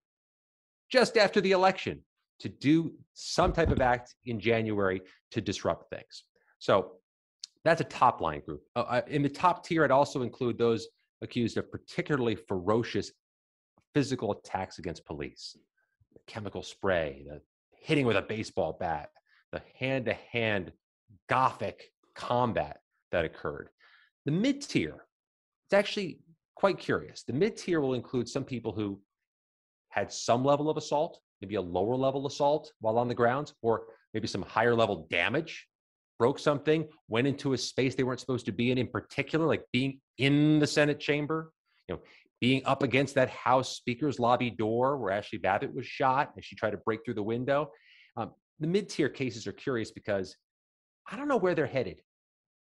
just 0.93 1.17
after 1.17 1.41
the 1.41 1.53
election, 1.53 2.01
to 2.41 2.51
do 2.51 2.93
some 3.15 3.53
type 3.55 3.71
of 3.71 3.81
act 3.81 4.15
in 4.27 4.39
January 4.39 5.01
to 5.31 5.41
disrupt 5.41 5.89
things. 5.89 6.25
So 6.59 6.93
that's 7.65 7.81
a 7.81 7.85
top 7.85 8.21
line 8.21 8.43
group. 8.45 8.63
Uh, 8.77 9.01
in 9.07 9.23
the 9.23 9.29
top 9.31 9.65
tier, 9.65 9.83
I'd 9.83 9.91
also 9.91 10.23
include 10.23 10.59
those 10.59 10.89
accused 11.23 11.57
of 11.57 11.71
particularly 11.71 12.35
ferocious 12.35 13.13
physical 13.95 14.33
attacks 14.33 14.79
against 14.79 15.07
police 15.07 15.57
chemical 16.27 16.63
spray, 16.63 17.25
the 17.27 17.41
hitting 17.81 18.07
with 18.07 18.17
a 18.17 18.23
baseball 18.23 18.77
bat, 18.79 19.11
the 19.53 19.63
hand 19.79 20.05
to 20.07 20.15
hand 20.33 20.73
gothic 21.29 21.91
combat 22.15 22.81
that 23.13 23.25
occurred. 23.25 23.69
The 24.27 24.33
mid 24.33 24.63
tier, 24.63 25.07
it's 25.67 25.75
actually 25.75 26.21
quite 26.55 26.79
curious. 26.79 27.23
The 27.23 27.33
mid 27.33 27.57
tier 27.57 27.81
will 27.81 27.95
include 27.95 28.29
some 28.29 28.45
people 28.45 28.73
who 28.73 29.01
had 29.89 30.13
some 30.13 30.45
level 30.45 30.71
of 30.71 30.77
assault, 30.77 31.21
maybe 31.41 31.57
a 31.57 31.61
lower 31.61 31.97
level 31.97 32.27
assault 32.27 32.73
while 32.81 32.99
on 32.99 33.09
the 33.09 33.15
grounds, 33.15 33.55
or 33.63 33.85
maybe 34.15 34.29
some 34.29 34.43
higher 34.43 34.75
level 34.75 35.07
damage, 35.11 35.67
broke 36.19 36.39
something, 36.39 36.87
went 37.09 37.27
into 37.27 37.55
a 37.55 37.59
space 37.59 37.95
they 37.95 38.03
weren't 38.03 38.21
supposed 38.21 38.47
to 38.47 38.53
be 38.53 38.71
in, 38.71 38.79
in 38.79 38.87
particular, 38.87 39.47
like 39.47 39.65
being 39.73 40.01
in 40.19 40.59
the 40.59 40.67
Senate 40.67 41.01
chamber, 41.01 41.51
you 41.89 41.95
know, 41.95 42.01
being 42.41 42.63
up 42.65 42.83
against 42.83 43.15
that 43.15 43.29
House 43.31 43.77
Speaker's 43.77 44.19
lobby 44.19 44.51
door 44.51 44.97
where 44.97 45.13
Ashley 45.13 45.39
Babbitt 45.39 45.75
was 45.75 45.87
shot 45.87 46.33
and 46.35 46.45
she 46.45 46.57
tried 46.57 46.71
to 46.71 46.79
break 46.79 47.05
through 47.05 47.15
the 47.15 47.23
window. 47.23 47.71
Um, 48.17 48.33
the 48.59 48.67
mid 48.67 48.89
tier 48.89 49.09
cases 49.09 49.47
are 49.47 49.53
curious 49.53 49.91
because 49.91 50.37
I 51.11 51.17
don't 51.17 51.29
know 51.29 51.37
where 51.37 51.55
they're 51.55 51.67
headed. 51.67 52.01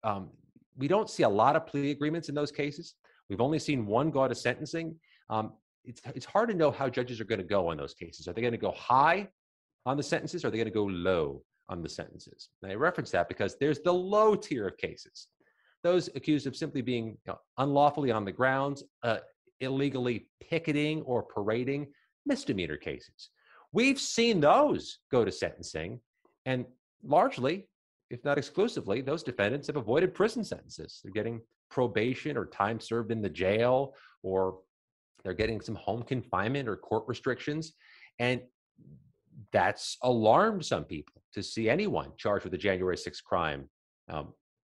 Um, 0.03 0.31
we 0.77 0.88
don't 0.88 1.11
see 1.11 1.23
a 1.23 1.29
lot 1.29 1.57
of 1.57 1.67
plea 1.67 1.91
agreements 1.91 2.29
in 2.29 2.35
those 2.35 2.53
cases. 2.53 2.95
We've 3.29 3.41
only 3.41 3.59
seen 3.59 3.87
one 3.87 4.11
go 4.11 4.27
to 4.27 4.35
sentencing. 4.35 4.97
Um, 5.29 5.53
it's, 5.85 6.01
it's 6.14 6.27
hard 6.27 6.49
to 6.49 6.55
know 6.55 6.71
how 6.71 6.88
judges 6.88 7.21
are 7.21 7.25
going 7.25 7.41
to 7.41 7.45
go 7.45 7.69
on 7.69 7.77
those 7.77 7.95
cases. 7.95 8.29
Are 8.29 8.33
they 8.33 8.41
going 8.41 8.53
to 8.53 8.59
go 8.59 8.73
high 8.73 9.29
on 9.87 9.97
the 9.97 10.03
sentences? 10.03 10.45
Or 10.45 10.49
are 10.49 10.51
they 10.51 10.57
going 10.57 10.67
to 10.67 10.73
go 10.73 10.85
low 10.85 11.43
on 11.69 11.83
the 11.83 11.88
sentences? 11.88 12.51
And 12.62 12.73
I 12.73 12.75
reference 12.75 13.11
that 13.11 13.29
because 13.29 13.57
there's 13.59 13.81
the 13.81 13.93
low 13.93 14.35
tier 14.35 14.69
of 14.69 14.77
cases. 14.77 15.29
Those 15.83 16.09
accused 16.14 16.47
of 16.47 16.57
simply 16.57 16.83
being 16.83 17.07
you 17.07 17.17
know, 17.29 17.38
unlawfully 17.59 18.11
on 18.11 18.25
the 18.25 18.33
grounds, 18.33 18.85
uh, 19.03 19.19
illegally 19.61 20.29
picketing 20.40 21.03
or 21.03 21.23
parading, 21.23 21.88
misdemeanor 22.27 22.77
cases. 22.77 23.31
We've 23.73 24.01
seen 24.01 24.40
those 24.40 24.99
go 25.11 25.25
to 25.25 25.33
sentencing, 25.33 26.01
and 26.47 26.64
largely 27.03 27.68
if 28.11 28.25
not 28.25 28.38
exclusively, 28.38 29.01
those 29.01 29.23
defendants 29.23 29.66
have 29.66 29.77
avoided 29.77 30.14
prison 30.14 30.44
sentences. 30.44 31.01
They're 31.03 31.12
getting 31.12 31.40
probation 31.71 32.37
or 32.37 32.47
time 32.47 32.81
served 32.81 33.11
in 33.11 33.21
the 33.21 33.29
jail, 33.29 33.94
or 34.23 34.61
they're 35.23 35.35
getting 35.35 35.61
some 35.61 35.75
home 35.75 36.03
confinement 36.03 36.68
or 36.68 36.77
court 36.77 37.05
restrictions. 37.07 37.75
And 38.18 38.40
that's 39.53 39.97
alarmed 40.03 40.64
some 40.64 40.85
people 40.85 41.23
to 41.35 41.42
see 41.42 41.68
anyone 41.68 42.12
charged 42.16 42.44
with 42.44 42.55
a 42.55 42.59
January 42.59 42.97
6th 42.97 43.23
crime 43.23 43.68
um, 44.09 44.33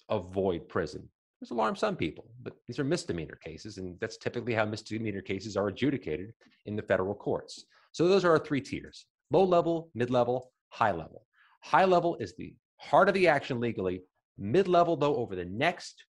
avoid 0.10 0.70
prison. 0.70 1.10
It's 1.42 1.52
alarmed 1.52 1.78
some 1.78 1.96
people, 1.96 2.26
but 2.42 2.54
these 2.68 2.80
are 2.80 2.84
misdemeanor 2.84 3.38
cases, 3.44 3.78
and 3.78 4.00
that's 4.00 4.18
typically 4.18 4.54
how 4.54 4.66
misdemeanor 4.66 5.22
cases 5.22 5.58
are 5.58 5.68
adjudicated 5.68 6.34
in 6.66 6.76
the 6.76 6.82
federal 6.82 7.14
courts. 7.14 7.66
So 7.92 8.08
those 8.08 8.26
are 8.26 8.32
our 8.32 8.40
three 8.40 8.62
tiers 8.62 9.06
low 9.32 9.44
level, 9.44 9.90
mid 9.94 10.10
level, 10.10 10.52
high 10.70 10.92
level. 10.92 11.26
High 11.62 11.86
level 11.86 12.16
is 12.18 12.36
the 12.36 12.54
heart 12.78 13.10
of 13.10 13.16
the 13.16 13.28
action 13.28 13.60
legally. 13.60 14.02
Mid 14.38 14.68
level, 14.68 14.96
though, 14.96 15.16
over 15.16 15.36
the 15.36 15.46
next 15.46 16.04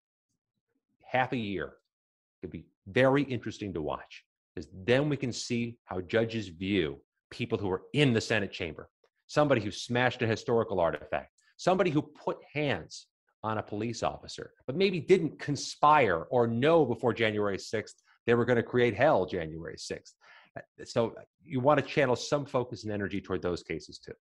half 1.04 1.32
a 1.32 1.37
year, 1.37 1.74
could 2.40 2.50
be 2.50 2.66
very 2.87 3.22
interesting 3.22 3.72
to 3.72 3.82
watch 3.82 4.24
because 4.54 4.68
then 4.84 5.08
we 5.08 5.16
can 5.16 5.32
see 5.32 5.76
how 5.84 6.00
judges 6.00 6.48
view 6.48 7.00
people 7.30 7.58
who 7.58 7.70
are 7.70 7.82
in 7.92 8.12
the 8.12 8.20
Senate 8.20 8.52
chamber. 8.52 8.88
Somebody 9.26 9.60
who 9.60 9.70
smashed 9.70 10.22
a 10.22 10.26
historical 10.26 10.80
artifact, 10.80 11.30
somebody 11.56 11.90
who 11.90 12.02
put 12.02 12.38
hands 12.52 13.06
on 13.44 13.59
a 13.59 13.62
police 13.62 14.02
officer, 14.02 14.54
but 14.66 14.74
maybe 14.74 14.98
didn't 14.98 15.38
conspire 15.38 16.22
or 16.30 16.46
know 16.46 16.85
before 16.85 17.12
January 17.12 17.59
6th 17.59 17.96
they 18.26 18.35
were 18.35 18.46
going 18.46 18.57
to 18.57 18.62
create 18.62 18.94
hell 18.94 19.26
January 19.26 19.76
6th. 19.76 20.12
So 20.85 21.14
you 21.44 21.61
want 21.61 21.78
to 21.78 21.85
channel 21.85 22.16
some 22.16 22.46
focus 22.46 22.85
and 22.85 22.92
energy 22.92 23.20
toward 23.20 23.42
those 23.42 23.62
cases 23.62 23.98
too. 23.98 24.14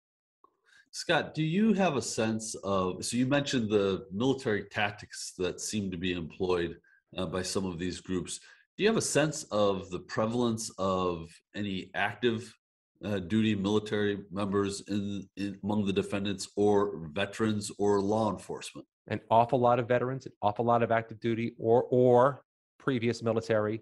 Scott, 0.92 1.34
do 1.34 1.42
you 1.42 1.74
have 1.74 1.96
a 1.96 2.02
sense 2.02 2.54
of? 2.64 3.04
So 3.06 3.18
you 3.18 3.26
mentioned 3.26 3.70
the 3.70 4.06
military 4.12 4.66
tactics 4.66 5.34
that 5.38 5.62
seem 5.62 5.90
to 5.90 5.98
be 5.98 6.12
employed 6.14 6.78
uh, 7.18 7.26
by 7.28 7.44
some 7.44 7.66
of 7.66 7.80
these 7.80 8.02
groups. 8.02 8.40
Do 8.78 8.84
you 8.84 8.90
have 8.90 8.98
a 8.98 9.02
sense 9.02 9.44
of 9.52 9.90
the 9.90 10.00
prevalence 10.00 10.70
of 10.78 11.30
any 11.56 11.92
active 11.96 12.54
uh, 13.06 13.20
duty 13.20 13.56
military 13.56 14.20
members 14.32 14.82
in, 14.88 15.28
in, 15.38 15.58
among 15.64 15.86
the 15.86 15.94
defendants, 15.94 16.50
or 16.56 17.10
veterans, 17.12 17.72
or 17.78 18.02
law 18.02 18.32
enforcement? 18.32 18.88
An 19.08 19.20
awful 19.30 19.60
lot 19.60 19.80
of 19.80 19.88
veterans, 19.88 20.26
an 20.26 20.32
awful 20.42 20.66
lot 20.66 20.84
of 20.84 20.92
active 20.92 21.20
duty 21.20 21.56
or 21.60 21.84
or 21.90 22.44
previous 22.80 23.24
military, 23.24 23.82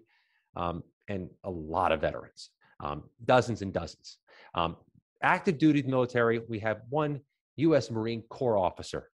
um, 0.56 0.82
and 1.08 1.28
a 1.44 1.50
lot 1.50 1.92
of 1.92 2.00
veterans, 2.00 2.50
um, 2.80 3.04
dozens 3.24 3.62
and 3.62 3.72
dozens. 3.72 4.18
Um, 4.54 4.76
active 5.22 5.58
duty 5.58 5.82
military, 5.82 6.40
we 6.48 6.58
have 6.60 6.82
one 6.88 7.20
U.S. 7.56 7.90
Marine 7.90 8.22
Corps 8.28 8.58
officer 8.58 9.10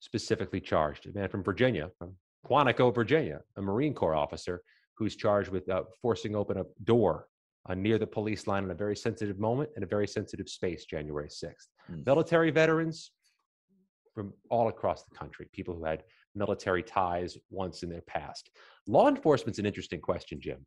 specifically 0.00 0.60
charged, 0.60 1.06
a 1.06 1.12
man 1.12 1.28
from 1.28 1.42
Virginia, 1.42 1.90
from 1.98 2.14
Quantico, 2.46 2.94
Virginia, 2.94 3.40
a 3.56 3.62
Marine 3.62 3.94
Corps 3.94 4.16
officer 4.16 4.62
who's 4.94 5.16
charged 5.16 5.50
with 5.50 5.68
uh, 5.68 5.82
forcing 6.00 6.34
open 6.34 6.58
a 6.58 6.64
door 6.84 7.28
uh, 7.68 7.74
near 7.74 7.98
the 7.98 8.06
police 8.06 8.46
line 8.46 8.64
in 8.64 8.70
a 8.70 8.74
very 8.74 8.96
sensitive 8.96 9.38
moment 9.38 9.70
in 9.76 9.82
a 9.82 9.86
very 9.86 10.06
sensitive 10.06 10.48
space, 10.48 10.84
January 10.84 11.28
6th. 11.28 11.68
Mm. 11.90 12.04
Military 12.04 12.50
veterans 12.50 13.12
from 14.14 14.32
all 14.50 14.68
across 14.68 15.04
the 15.04 15.14
country, 15.14 15.48
people 15.52 15.74
who 15.74 15.84
had 15.84 16.04
military 16.34 16.82
ties 16.82 17.36
once 17.50 17.82
in 17.82 17.88
their 17.88 18.02
past. 18.02 18.50
Law 18.86 19.08
enforcement's 19.08 19.58
an 19.58 19.66
interesting 19.66 20.00
question, 20.00 20.40
Jim. 20.40 20.64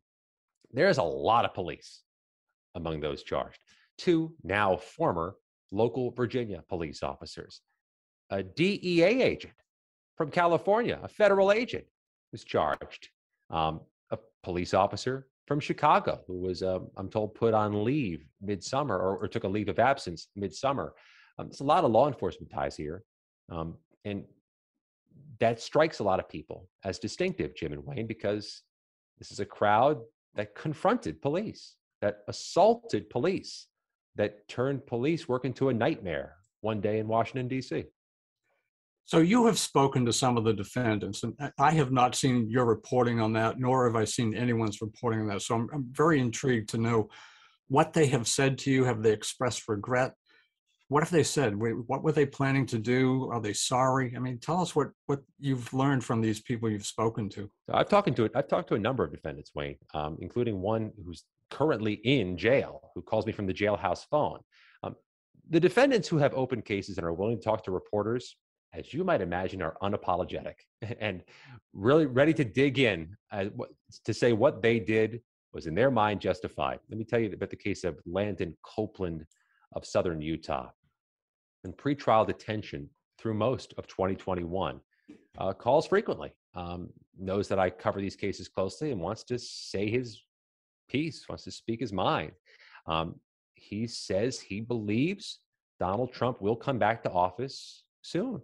There's 0.72 0.98
a 0.98 1.02
lot 1.02 1.44
of 1.44 1.54
police 1.54 2.02
among 2.74 3.00
those 3.00 3.22
charged. 3.22 3.58
Two 3.98 4.34
now 4.42 4.76
former 4.76 5.36
local 5.72 6.10
Virginia 6.12 6.62
police 6.68 7.02
officers, 7.02 7.60
a 8.30 8.42
DEA 8.42 9.22
agent 9.22 9.54
from 10.16 10.30
California, 10.30 10.98
a 11.02 11.08
federal 11.08 11.52
agent 11.52 11.84
was 12.32 12.44
charged, 12.44 13.08
um, 13.50 13.80
a 14.10 14.18
police 14.42 14.74
officer 14.74 15.26
from 15.46 15.60
Chicago 15.60 16.20
who 16.26 16.40
was, 16.40 16.62
uh, 16.62 16.80
I'm 16.96 17.08
told, 17.08 17.34
put 17.34 17.54
on 17.54 17.84
leave 17.84 18.24
midsummer 18.40 18.96
or, 18.96 19.16
or 19.18 19.28
took 19.28 19.44
a 19.44 19.48
leave 19.48 19.68
of 19.68 19.78
absence 19.78 20.28
midsummer. 20.34 20.94
Um, 21.38 21.48
there's 21.48 21.60
a 21.60 21.64
lot 21.64 21.84
of 21.84 21.90
law 21.90 22.08
enforcement 22.08 22.50
ties 22.52 22.76
here. 22.76 23.02
Um, 23.50 23.76
and 24.04 24.24
that 25.40 25.60
strikes 25.60 25.98
a 25.98 26.04
lot 26.04 26.20
of 26.20 26.28
people 26.28 26.68
as 26.84 26.98
distinctive, 26.98 27.54
Jim 27.54 27.72
and 27.72 27.84
Wayne, 27.84 28.06
because 28.06 28.62
this 29.18 29.30
is 29.30 29.40
a 29.40 29.44
crowd 29.44 29.98
that 30.34 30.54
confronted 30.54 31.20
police, 31.22 31.76
that 32.00 32.18
assaulted 32.28 33.10
police, 33.10 33.66
that 34.16 34.48
turned 34.48 34.86
police 34.86 35.28
work 35.28 35.44
into 35.44 35.68
a 35.68 35.74
nightmare 35.74 36.36
one 36.60 36.80
day 36.80 36.98
in 36.98 37.08
Washington, 37.08 37.48
D.C. 37.48 37.84
So 39.04 39.18
you 39.18 39.46
have 39.46 39.58
spoken 39.58 40.04
to 40.06 40.12
some 40.12 40.36
of 40.36 40.44
the 40.44 40.52
defendants, 40.52 41.22
and 41.22 41.34
I 41.58 41.70
have 41.72 41.92
not 41.92 42.16
seen 42.16 42.50
your 42.50 42.64
reporting 42.64 43.20
on 43.20 43.32
that, 43.34 43.58
nor 43.58 43.86
have 43.86 43.94
I 43.94 44.04
seen 44.04 44.34
anyone's 44.34 44.80
reporting 44.80 45.20
on 45.20 45.28
that. 45.28 45.42
So 45.42 45.54
I'm, 45.54 45.68
I'm 45.72 45.86
very 45.92 46.18
intrigued 46.18 46.70
to 46.70 46.78
know 46.78 47.08
what 47.68 47.92
they 47.92 48.06
have 48.06 48.26
said 48.26 48.58
to 48.58 48.70
you. 48.70 48.84
Have 48.84 49.02
they 49.02 49.12
expressed 49.12 49.68
regret? 49.68 50.14
What 50.88 51.02
have 51.02 51.10
they 51.10 51.24
said? 51.24 51.56
What 51.56 52.02
were 52.04 52.12
they 52.12 52.26
planning 52.26 52.64
to 52.66 52.78
do? 52.78 53.28
Are 53.32 53.40
they 53.40 53.52
sorry? 53.52 54.14
I 54.14 54.20
mean, 54.20 54.38
tell 54.38 54.60
us 54.60 54.76
what 54.76 54.90
what 55.06 55.20
you've 55.40 55.72
learned 55.74 56.04
from 56.04 56.20
these 56.20 56.40
people 56.40 56.70
you've 56.70 56.86
spoken 56.86 57.28
to. 57.30 57.50
I've 57.72 57.88
talked 57.88 58.14
to 58.14 58.30
I've 58.34 58.48
talked 58.48 58.68
to 58.68 58.74
a 58.74 58.78
number 58.78 59.02
of 59.02 59.10
defendants, 59.10 59.50
Wayne, 59.54 59.76
um, 59.94 60.16
including 60.20 60.60
one 60.60 60.92
who's 61.04 61.24
currently 61.50 61.94
in 61.94 62.36
jail, 62.36 62.90
who 62.94 63.02
calls 63.02 63.26
me 63.26 63.32
from 63.32 63.46
the 63.46 63.54
jailhouse 63.54 64.06
phone. 64.10 64.38
Um, 64.82 64.94
the 65.50 65.60
defendants 65.60 66.06
who 66.08 66.18
have 66.18 66.34
open 66.34 66.62
cases 66.62 66.98
and 66.98 67.06
are 67.06 67.12
willing 67.12 67.38
to 67.38 67.44
talk 67.44 67.64
to 67.64 67.72
reporters 67.72 68.36
as 68.76 68.92
you 68.92 69.04
might 69.04 69.20
imagine, 69.20 69.62
are 69.62 69.76
unapologetic 69.82 70.54
and 71.00 71.22
really 71.72 72.06
ready 72.06 72.34
to 72.34 72.44
dig 72.44 72.78
in 72.78 73.16
to 74.04 74.14
say 74.14 74.32
what 74.32 74.62
they 74.62 74.78
did 74.78 75.20
was 75.52 75.66
in 75.66 75.74
their 75.74 75.90
mind 75.90 76.20
justified. 76.20 76.78
Let 76.90 76.98
me 76.98 77.04
tell 77.04 77.18
you 77.18 77.32
about 77.32 77.50
the 77.50 77.56
case 77.56 77.84
of 77.84 77.98
Landon 78.04 78.56
Copeland 78.62 79.24
of 79.72 79.86
Southern 79.86 80.20
Utah. 80.20 80.70
In 81.64 81.72
pretrial 81.72 82.26
detention 82.26 82.88
through 83.18 83.34
most 83.34 83.74
of 83.78 83.86
2021, 83.86 84.80
uh, 85.38 85.52
calls 85.52 85.86
frequently, 85.86 86.32
um, 86.54 86.88
knows 87.18 87.48
that 87.48 87.58
I 87.58 87.70
cover 87.70 88.00
these 88.00 88.16
cases 88.16 88.48
closely 88.48 88.92
and 88.92 89.00
wants 89.00 89.24
to 89.24 89.38
say 89.38 89.90
his 89.90 90.22
piece, 90.88 91.28
wants 91.28 91.44
to 91.44 91.50
speak 91.50 91.80
his 91.80 91.92
mind. 91.92 92.32
Um, 92.86 93.20
he 93.54 93.86
says 93.86 94.38
he 94.38 94.60
believes 94.60 95.40
Donald 95.80 96.12
Trump 96.12 96.40
will 96.40 96.56
come 96.56 96.78
back 96.78 97.02
to 97.02 97.10
office 97.10 97.84
soon. 98.02 98.40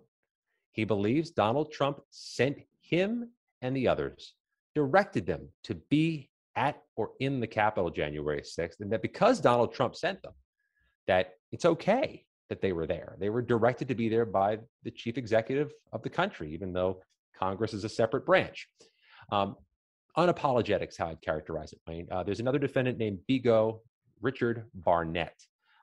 He 0.73 0.85
believes 0.85 1.31
Donald 1.31 1.71
Trump 1.71 2.01
sent 2.11 2.59
him 2.81 3.31
and 3.61 3.77
the 3.77 3.89
others, 3.89 4.35
directed 4.75 5.27
them 5.27 5.49
to 5.65 5.75
be 5.91 6.31
at 6.57 6.83
or 6.97 7.13
in 7.21 7.41
the 7.41 7.47
Capitol 7.47 7.91
January 7.91 8.43
6th, 8.43 8.81
and 8.81 8.93
that 8.93 9.03
because 9.03 9.41
Donald 9.41 9.73
Trump 9.73 9.95
sent 9.95 10.21
them, 10.23 10.33
that 11.07 11.35
it's 11.51 11.65
okay 11.65 12.25
that 12.49 12.61
they 12.61 12.73
were 12.73 12.87
there. 12.87 13.17
They 13.19 13.31
were 13.31 13.43
directed 13.43 13.89
to 13.89 13.95
be 13.95 14.09
there 14.09 14.27
by 14.27 14.59
the 14.83 14.91
chief 14.91 15.17
executive 15.17 15.73
of 15.93 16.03
the 16.03 16.11
country, 16.11 16.53
even 16.53 16.73
though 16.73 17.03
Congress 17.39 17.73
is 17.73 17.85
a 17.85 17.89
separate 17.89 18.27
branch. 18.27 18.69
Um, 19.31 19.57
unapologetic 20.17 20.97
how 20.97 21.09
I'd 21.09 21.23
characterize 21.23 21.73
it. 21.73 22.09
Uh, 22.11 22.23
there's 22.23 22.41
another 22.41 22.59
defendant 22.59 22.99
named 22.99 23.21
Bigo 23.29 23.81
Richard 24.21 24.65
Barnett 24.75 25.35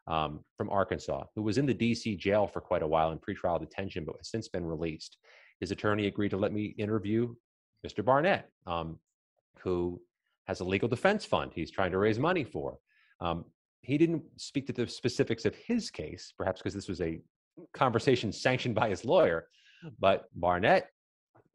um, 0.08 0.42
from 0.58 0.70
Arkansas, 0.70 1.24
who 1.36 1.42
was 1.42 1.58
in 1.58 1.66
the 1.66 1.74
DC 1.74 2.18
jail 2.18 2.48
for 2.48 2.62
quite 2.62 2.84
a 2.84 2.88
while 2.88 3.12
in 3.12 3.20
pretrial 3.20 3.60
detention, 3.60 4.06
but 4.06 4.16
has 4.18 4.30
since 4.30 4.48
been 4.48 4.66
released. 4.66 5.18
His 5.60 5.72
attorney 5.72 6.08
agreed 6.08 6.30
to 6.30 6.38
let 6.38 6.54
me 6.54 6.76
interview 6.78 7.34
Mr. 7.86 8.04
Barnett, 8.04 8.50
um, 8.66 9.00
who 9.60 10.02
has 10.48 10.62
a 10.62 10.66
legal 10.66 10.90
defense 10.90 11.26
fund 11.26 11.52
he's 11.54 11.72
trying 11.72 11.92
to 11.92 11.98
raise 11.98 12.18
money 12.18 12.44
for. 12.44 12.78
Um, 13.22 13.46
he 13.82 13.98
didn't 13.98 14.24
speak 14.38 14.68
to 14.68 14.74
the 14.74 14.88
specifics 14.88 15.46
of 15.46 15.56
his 15.56 15.90
case, 15.90 16.34
perhaps 16.38 16.62
because 16.62 16.74
this 16.74 16.88
was 16.88 17.02
a 17.02 17.22
conversation 17.74 18.32
sanctioned 18.32 18.76
by 18.76 18.90
his 18.90 19.06
lawyer, 19.06 19.48
but 20.00 20.26
Barnett 20.36 20.90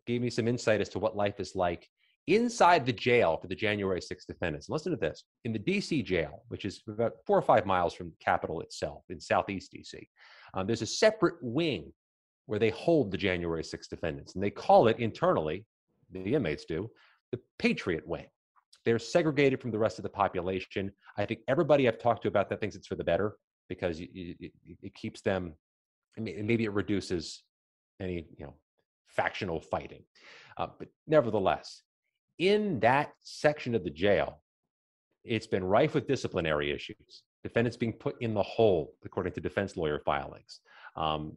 gave 0.06 0.20
me 0.20 0.30
some 0.30 0.48
insight 0.48 0.80
as 0.80 0.88
to 0.90 0.98
what 0.98 1.16
life 1.16 1.40
is 1.40 1.54
like 1.54 1.88
inside 2.26 2.86
the 2.86 2.92
jail 2.92 3.36
for 3.36 3.48
the 3.48 3.54
January 3.54 4.00
6th 4.00 4.26
defendants. 4.26 4.68
Listen 4.68 4.92
to 4.92 4.98
this. 4.98 5.24
In 5.44 5.52
the 5.52 5.58
DC 5.58 6.04
jail, 6.04 6.42
which 6.48 6.64
is 6.64 6.82
about 6.88 7.12
four 7.26 7.38
or 7.38 7.42
five 7.42 7.66
miles 7.66 7.94
from 7.94 8.08
the 8.08 8.24
Capitol 8.24 8.60
itself 8.60 9.02
in 9.10 9.20
Southeast 9.20 9.74
DC, 9.74 10.06
um, 10.54 10.66
there's 10.66 10.82
a 10.82 10.86
separate 10.86 11.36
wing 11.42 11.92
where 12.46 12.58
they 12.58 12.70
hold 12.70 13.10
the 13.10 13.18
January 13.18 13.62
6th 13.62 13.88
defendants. 13.88 14.34
And 14.34 14.42
they 14.42 14.50
call 14.50 14.88
it 14.88 14.98
internally, 14.98 15.64
the 16.12 16.34
inmates 16.34 16.64
do, 16.64 16.90
the 17.32 17.40
Patriot 17.58 18.06
Wing. 18.06 18.26
They're 18.84 18.98
segregated 18.98 19.60
from 19.60 19.70
the 19.70 19.78
rest 19.78 19.98
of 19.98 20.02
the 20.02 20.08
population. 20.08 20.92
I 21.16 21.24
think 21.24 21.40
everybody 21.48 21.88
I've 21.88 21.98
talked 21.98 22.22
to 22.22 22.28
about 22.28 22.48
that 22.50 22.60
thinks 22.60 22.76
it's 22.76 22.86
for 22.86 22.96
the 22.96 23.04
better 23.04 23.36
because 23.68 24.00
it, 24.00 24.10
it, 24.14 24.52
it 24.82 24.94
keeps 24.94 25.20
them, 25.22 25.54
maybe 26.18 26.64
it 26.64 26.72
reduces 26.72 27.42
any, 28.00 28.26
you 28.36 28.44
know, 28.44 28.54
factional 29.08 29.60
fighting. 29.60 30.02
Uh, 30.56 30.68
but 30.78 30.88
nevertheless, 31.06 31.82
in 32.38 32.80
that 32.80 33.12
section 33.20 33.74
of 33.74 33.84
the 33.84 33.90
jail, 33.90 34.42
it's 35.24 35.46
been 35.46 35.64
rife 35.64 35.94
with 35.94 36.06
disciplinary 36.06 36.70
issues. 36.70 37.22
Defendants 37.42 37.76
being 37.76 37.92
put 37.92 38.20
in 38.20 38.34
the 38.34 38.42
hole, 38.42 38.94
according 39.04 39.32
to 39.34 39.40
defense 39.40 39.76
lawyer 39.76 40.00
filings. 40.04 40.60
Um, 40.96 41.36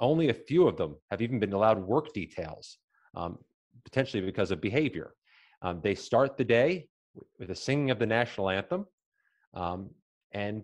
only 0.00 0.28
a 0.28 0.34
few 0.34 0.66
of 0.66 0.76
them 0.76 0.96
have 1.10 1.22
even 1.22 1.38
been 1.38 1.52
allowed 1.52 1.78
work 1.78 2.12
details, 2.12 2.78
um, 3.14 3.38
potentially 3.84 4.22
because 4.22 4.50
of 4.50 4.60
behavior. 4.60 5.14
Um, 5.62 5.80
they 5.82 5.94
start 5.94 6.36
the 6.36 6.44
day 6.44 6.88
with 7.38 7.48
the 7.48 7.54
singing 7.54 7.90
of 7.90 7.98
the 7.98 8.06
national 8.06 8.50
anthem, 8.50 8.86
um, 9.54 9.90
and 10.32 10.62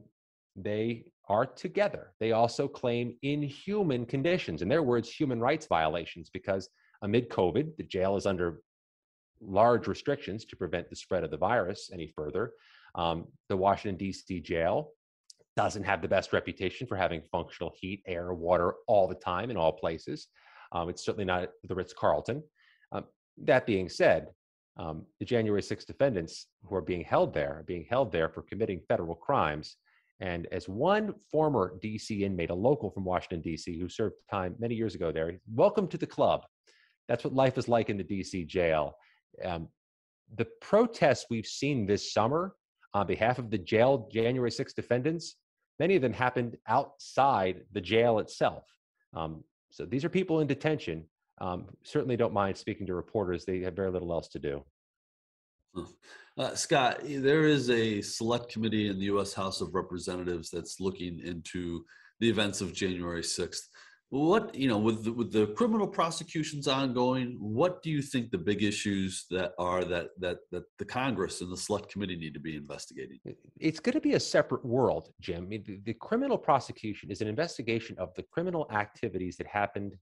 they 0.56 1.04
are 1.28 1.46
together. 1.46 2.12
They 2.20 2.32
also 2.32 2.66
claim 2.66 3.16
inhuman 3.22 4.06
conditions, 4.06 4.62
in 4.62 4.68
their 4.68 4.82
words, 4.82 5.10
human 5.10 5.40
rights 5.40 5.66
violations, 5.66 6.30
because 6.30 6.68
amid 7.02 7.28
COVID, 7.28 7.76
the 7.76 7.82
jail 7.84 8.16
is 8.16 8.26
under 8.26 8.60
large 9.40 9.86
restrictions 9.86 10.44
to 10.46 10.56
prevent 10.56 10.90
the 10.90 10.96
spread 10.96 11.22
of 11.22 11.30
the 11.30 11.36
virus 11.36 11.90
any 11.92 12.08
further. 12.08 12.52
Um, 12.94 13.26
the 13.48 13.56
Washington, 13.56 13.96
D.C. 13.96 14.40
jail 14.40 14.90
doesn't 15.56 15.84
have 15.84 16.02
the 16.02 16.08
best 16.08 16.32
reputation 16.32 16.86
for 16.86 16.96
having 16.96 17.22
functional 17.30 17.72
heat, 17.76 18.02
air, 18.06 18.32
water 18.32 18.74
all 18.86 19.06
the 19.06 19.14
time 19.14 19.50
in 19.50 19.56
all 19.56 19.72
places. 19.72 20.28
Um, 20.72 20.88
it's 20.88 21.04
certainly 21.04 21.24
not 21.24 21.50
the 21.64 21.74
Ritz 21.74 21.92
Carlton. 21.92 22.42
Um, 22.92 23.04
that 23.44 23.66
being 23.66 23.88
said, 23.88 24.28
um, 24.78 25.04
the 25.18 25.24
January 25.24 25.62
6 25.62 25.84
defendants 25.84 26.46
who 26.64 26.74
are 26.74 26.82
being 26.82 27.04
held 27.04 27.34
there 27.34 27.64
being 27.66 27.86
held 27.88 28.12
there 28.12 28.28
for 28.28 28.42
committing 28.42 28.80
federal 28.88 29.14
crimes. 29.14 29.76
And 30.20 30.46
as 30.50 30.68
one 30.68 31.14
former 31.30 31.74
DC 31.82 32.22
inmate, 32.22 32.50
a 32.50 32.54
local 32.54 32.90
from 32.90 33.04
Washington, 33.04 33.40
D.C., 33.40 33.78
who 33.78 33.88
served 33.88 34.16
time 34.28 34.56
many 34.58 34.74
years 34.74 34.96
ago 34.96 35.12
there, 35.12 35.38
welcome 35.54 35.86
to 35.88 35.98
the 35.98 36.06
club. 36.06 36.42
That's 37.08 37.24
what 37.24 37.34
life 37.34 37.56
is 37.56 37.68
like 37.68 37.88
in 37.88 37.96
the 37.96 38.04
DC 38.04 38.46
jail. 38.46 38.94
Um, 39.44 39.68
the 40.36 40.46
protests 40.60 41.26
we've 41.30 41.46
seen 41.46 41.86
this 41.86 42.12
summer 42.12 42.54
on 42.94 43.06
behalf 43.06 43.38
of 43.38 43.50
the 43.50 43.58
jail 43.58 44.08
January 44.12 44.50
6 44.50 44.72
defendants, 44.72 45.36
many 45.78 45.94
of 45.94 46.02
them 46.02 46.12
happened 46.12 46.56
outside 46.66 47.62
the 47.72 47.80
jail 47.80 48.18
itself. 48.18 48.64
Um, 49.14 49.44
so 49.70 49.84
these 49.84 50.04
are 50.04 50.08
people 50.08 50.40
in 50.40 50.46
detention. 50.46 51.04
Um, 51.40 51.66
certainly 51.82 52.16
don't 52.16 52.32
mind 52.32 52.56
speaking 52.56 52.86
to 52.86 52.94
reporters. 52.94 53.44
They 53.44 53.60
have 53.60 53.74
very 53.74 53.90
little 53.90 54.12
else 54.12 54.28
to 54.28 54.38
do. 54.38 54.64
Uh, 56.36 56.54
Scott, 56.54 57.00
there 57.04 57.44
is 57.44 57.70
a 57.70 58.00
select 58.00 58.52
committee 58.52 58.88
in 58.88 58.98
the 58.98 59.06
U.S. 59.06 59.34
House 59.34 59.60
of 59.60 59.74
Representatives 59.74 60.50
that's 60.50 60.80
looking 60.80 61.20
into 61.20 61.84
the 62.20 62.28
events 62.28 62.60
of 62.60 62.72
January 62.72 63.22
6th. 63.22 63.68
what 64.10 64.54
you 64.54 64.68
know 64.68 64.78
with 64.78 65.04
the, 65.04 65.12
with 65.12 65.30
the 65.32 65.48
criminal 65.48 65.86
prosecutions 65.86 66.66
ongoing 66.66 67.36
what 67.38 67.82
do 67.82 67.90
you 67.90 68.00
think 68.00 68.30
the 68.30 68.38
big 68.38 68.62
issues 68.62 69.26
that 69.30 69.52
are 69.58 69.84
that 69.84 70.08
that 70.18 70.38
that 70.50 70.62
the 70.78 70.84
congress 70.84 71.42
and 71.42 71.52
the 71.52 71.56
select 71.56 71.92
committee 71.92 72.16
need 72.16 72.32
to 72.32 72.40
be 72.40 72.56
investigating 72.56 73.18
it's 73.60 73.80
going 73.80 73.92
to 73.92 74.00
be 74.00 74.14
a 74.14 74.20
separate 74.20 74.64
world 74.64 75.10
jim 75.20 75.44
I 75.44 75.46
mean, 75.46 75.64
the, 75.66 75.78
the 75.84 75.94
criminal 75.94 76.38
prosecution 76.38 77.10
is 77.10 77.20
an 77.20 77.28
investigation 77.28 77.96
of 77.98 78.08
the 78.14 78.22
criminal 78.22 78.66
activities 78.72 79.36
that 79.36 79.46
happened 79.46 79.92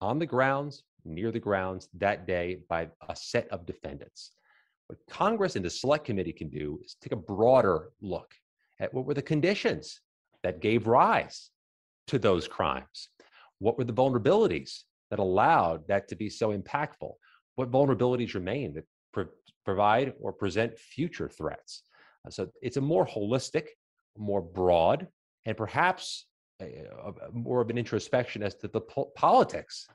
on 0.00 0.18
the 0.18 0.26
grounds 0.26 0.82
near 1.04 1.30
the 1.30 1.40
grounds 1.40 1.88
that 1.94 2.26
day 2.26 2.58
by 2.68 2.88
a 3.08 3.16
set 3.16 3.48
of 3.48 3.66
defendants 3.66 4.32
what 4.86 4.98
congress 5.08 5.56
and 5.56 5.64
the 5.64 5.70
select 5.70 6.04
committee 6.04 6.32
can 6.32 6.48
do 6.48 6.78
is 6.84 6.96
take 7.00 7.12
a 7.12 7.16
broader 7.16 7.90
look 8.00 8.34
at 8.80 8.92
what 8.92 9.04
were 9.04 9.14
the 9.14 9.22
conditions 9.22 10.00
that 10.42 10.60
gave 10.60 10.86
rise 10.86 11.50
to 12.06 12.18
those 12.18 12.48
crimes? 12.48 13.08
What 13.58 13.76
were 13.76 13.84
the 13.84 13.92
vulnerabilities 13.92 14.82
that 15.10 15.18
allowed 15.18 15.86
that 15.88 16.08
to 16.08 16.16
be 16.16 16.30
so 16.30 16.56
impactful? 16.56 17.12
What 17.56 17.70
vulnerabilities 17.70 18.34
remain 18.34 18.74
that 18.74 18.84
pro- 19.12 19.26
provide 19.64 20.14
or 20.20 20.32
present 20.32 20.78
future 20.78 21.28
threats? 21.28 21.82
Uh, 22.26 22.30
so 22.30 22.48
it's 22.62 22.76
a 22.76 22.80
more 22.80 23.06
holistic, 23.06 23.68
more 24.16 24.42
broad, 24.42 25.08
and 25.44 25.56
perhaps 25.56 26.26
a, 26.60 26.64
a, 26.64 27.08
uh, 27.08 27.12
more 27.32 27.60
of 27.60 27.70
an 27.70 27.78
introspection 27.78 28.42
as 28.42 28.54
to 28.56 28.68
the 28.68 28.80
po- 28.80 29.12
politics 29.16 29.86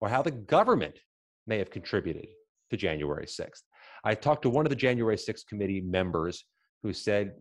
or 0.00 0.08
how 0.08 0.22
the 0.22 0.30
government 0.30 0.98
may 1.46 1.58
have 1.58 1.70
contributed 1.70 2.28
to 2.70 2.76
January 2.76 3.26
6th. 3.26 3.62
I 4.04 4.14
talked 4.14 4.42
to 4.42 4.50
one 4.50 4.66
of 4.66 4.70
the 4.70 4.76
January 4.76 5.16
6th 5.16 5.46
committee 5.46 5.80
members 5.80 6.44
who 6.82 6.92
said 6.92 7.34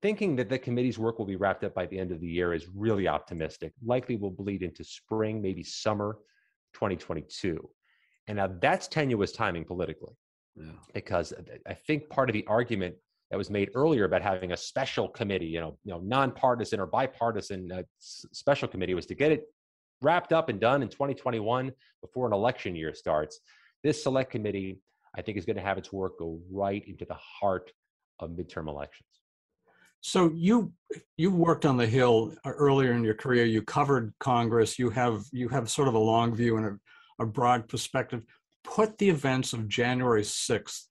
thinking 0.00 0.36
that 0.36 0.48
the 0.48 0.58
committee's 0.58 0.98
work 0.98 1.18
will 1.18 1.26
be 1.26 1.36
wrapped 1.36 1.64
up 1.64 1.74
by 1.74 1.86
the 1.86 1.98
end 1.98 2.12
of 2.12 2.20
the 2.20 2.26
year 2.26 2.54
is 2.54 2.68
really 2.74 3.08
optimistic. 3.08 3.72
Likely 3.84 4.16
will 4.16 4.30
bleed 4.30 4.62
into 4.62 4.84
spring, 4.84 5.42
maybe 5.42 5.62
summer 5.62 6.18
2022. 6.74 7.68
And 8.28 8.36
now 8.36 8.48
that's 8.60 8.86
tenuous 8.86 9.32
timing 9.32 9.64
politically. 9.64 10.14
Yeah. 10.54 10.72
Because 10.94 11.32
uh, 11.32 11.42
I 11.66 11.74
think 11.74 12.08
part 12.08 12.30
of 12.30 12.34
the 12.34 12.46
argument 12.46 12.94
that 13.30 13.36
was 13.36 13.50
made 13.50 13.70
earlier 13.74 14.04
about 14.04 14.22
having 14.22 14.52
a 14.52 14.56
special 14.56 15.08
committee, 15.08 15.46
you 15.46 15.60
know, 15.60 15.76
you 15.84 15.92
know, 15.92 16.00
nonpartisan 16.00 16.78
or 16.78 16.86
bipartisan 16.86 17.70
uh, 17.72 17.82
special 17.98 18.68
committee 18.68 18.94
was 18.94 19.06
to 19.06 19.14
get 19.14 19.32
it 19.32 19.44
wrapped 20.02 20.32
up 20.32 20.48
and 20.48 20.60
done 20.60 20.82
in 20.82 20.88
2021 20.88 21.72
before 22.00 22.26
an 22.26 22.32
election 22.32 22.76
year 22.76 22.94
starts. 22.94 23.40
This 23.82 24.02
select 24.02 24.30
committee, 24.30 24.80
I 25.16 25.22
think, 25.22 25.38
is 25.38 25.44
going 25.44 25.56
to 25.56 25.62
have 25.62 25.78
its 25.78 25.92
work 25.92 26.18
go 26.18 26.38
right 26.50 26.86
into 26.86 27.04
the 27.04 27.14
heart 27.14 27.72
of 28.20 28.30
midterm 28.30 28.68
elections. 28.68 29.08
So 30.00 30.30
you 30.34 30.72
you 31.16 31.32
worked 31.32 31.64
on 31.64 31.76
the 31.76 31.86
Hill 31.86 32.34
uh, 32.44 32.50
earlier 32.50 32.92
in 32.92 33.02
your 33.02 33.14
career. 33.14 33.44
You 33.44 33.62
covered 33.62 34.14
Congress. 34.20 34.78
You 34.78 34.90
have 34.90 35.24
you 35.32 35.48
have 35.48 35.68
sort 35.68 35.88
of 35.88 35.94
a 35.94 35.98
long 35.98 36.34
view 36.34 36.58
and 36.58 36.66
a, 37.18 37.24
a 37.24 37.26
broad 37.26 37.68
perspective. 37.68 38.22
Put 38.62 38.98
the 38.98 39.08
events 39.08 39.52
of 39.52 39.68
January 39.68 40.22
sixth 40.22 40.88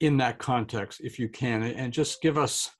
in 0.00 0.16
that 0.18 0.38
context, 0.38 1.00
if 1.02 1.18
you 1.18 1.28
can, 1.28 1.62
and 1.62 1.92
just 1.92 2.20
give 2.20 2.36
us 2.36 2.70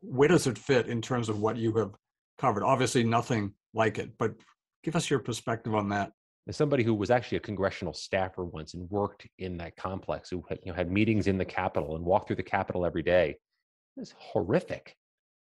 where 0.00 0.28
does 0.28 0.46
it 0.46 0.58
fit 0.58 0.86
in 0.86 1.02
terms 1.02 1.28
of 1.28 1.40
what 1.40 1.56
you 1.56 1.72
have 1.74 1.92
covered. 2.38 2.64
Obviously, 2.64 3.04
nothing 3.04 3.52
like 3.74 3.98
it, 3.98 4.10
but 4.18 4.34
give 4.82 4.96
us 4.96 5.10
your 5.10 5.18
perspective 5.18 5.74
on 5.74 5.88
that. 5.90 6.12
As 6.48 6.56
somebody 6.56 6.82
who 6.82 6.94
was 6.94 7.10
actually 7.10 7.36
a 7.36 7.40
congressional 7.40 7.92
staffer 7.92 8.44
once 8.44 8.74
and 8.74 8.90
worked 8.90 9.26
in 9.38 9.58
that 9.58 9.76
complex, 9.76 10.30
who 10.30 10.42
had, 10.48 10.58
you 10.64 10.72
know, 10.72 10.76
had 10.76 10.90
meetings 10.90 11.26
in 11.26 11.38
the 11.38 11.44
Capitol 11.44 11.96
and 11.96 12.04
walked 12.04 12.26
through 12.26 12.36
the 12.36 12.42
Capitol 12.42 12.86
every 12.86 13.02
day, 13.02 13.36
it's 13.96 14.14
horrific. 14.18 14.96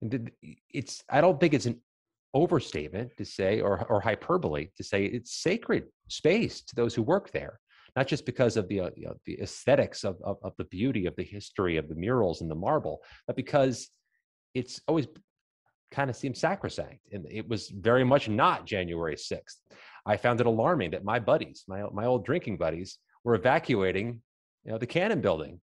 And 0.02 0.30
it's 0.68 1.02
I 1.08 1.20
don't 1.20 1.40
think 1.40 1.54
it's 1.54 1.66
an 1.66 1.80
overstatement 2.34 3.16
to 3.16 3.24
say 3.24 3.60
or 3.60 3.86
or 3.88 4.00
hyperbole 4.00 4.68
to 4.76 4.84
say 4.84 5.04
it's 5.04 5.40
sacred 5.42 5.84
space 6.08 6.60
to 6.62 6.74
those 6.74 6.94
who 6.94 7.02
work 7.02 7.30
there. 7.32 7.58
Not 7.96 8.08
just 8.08 8.26
because 8.26 8.56
of 8.56 8.68
the 8.68 8.80
uh, 8.80 8.90
you 8.96 9.06
know, 9.06 9.14
the 9.24 9.40
aesthetics 9.40 10.04
of, 10.04 10.16
of 10.22 10.38
of 10.42 10.52
the 10.56 10.64
beauty 10.64 11.06
of 11.06 11.14
the 11.16 11.22
history 11.22 11.76
of 11.76 11.88
the 11.88 11.94
murals 11.94 12.40
and 12.40 12.50
the 12.50 12.54
marble, 12.54 13.00
but 13.26 13.36
because 13.36 13.88
it's 14.54 14.80
always 14.88 15.06
kind 15.90 16.10
of 16.10 16.16
seemed 16.16 16.36
sacrosanct. 16.36 17.00
And 17.12 17.26
it 17.30 17.48
was 17.48 17.68
very 17.68 18.02
much 18.02 18.28
not 18.28 18.66
January 18.66 19.14
6th. 19.14 19.58
I 20.06 20.16
found 20.16 20.40
it 20.40 20.46
alarming 20.46 20.90
that 20.90 21.04
my 21.04 21.20
buddies, 21.20 21.64
my, 21.68 21.84
my 21.92 22.06
old 22.06 22.24
drinking 22.24 22.56
buddies, 22.56 22.98
were 23.22 23.36
evacuating 23.36 24.20
you 24.64 24.72
know, 24.72 24.78
the 24.78 24.86
Cannon 24.86 25.20
building 25.20 25.60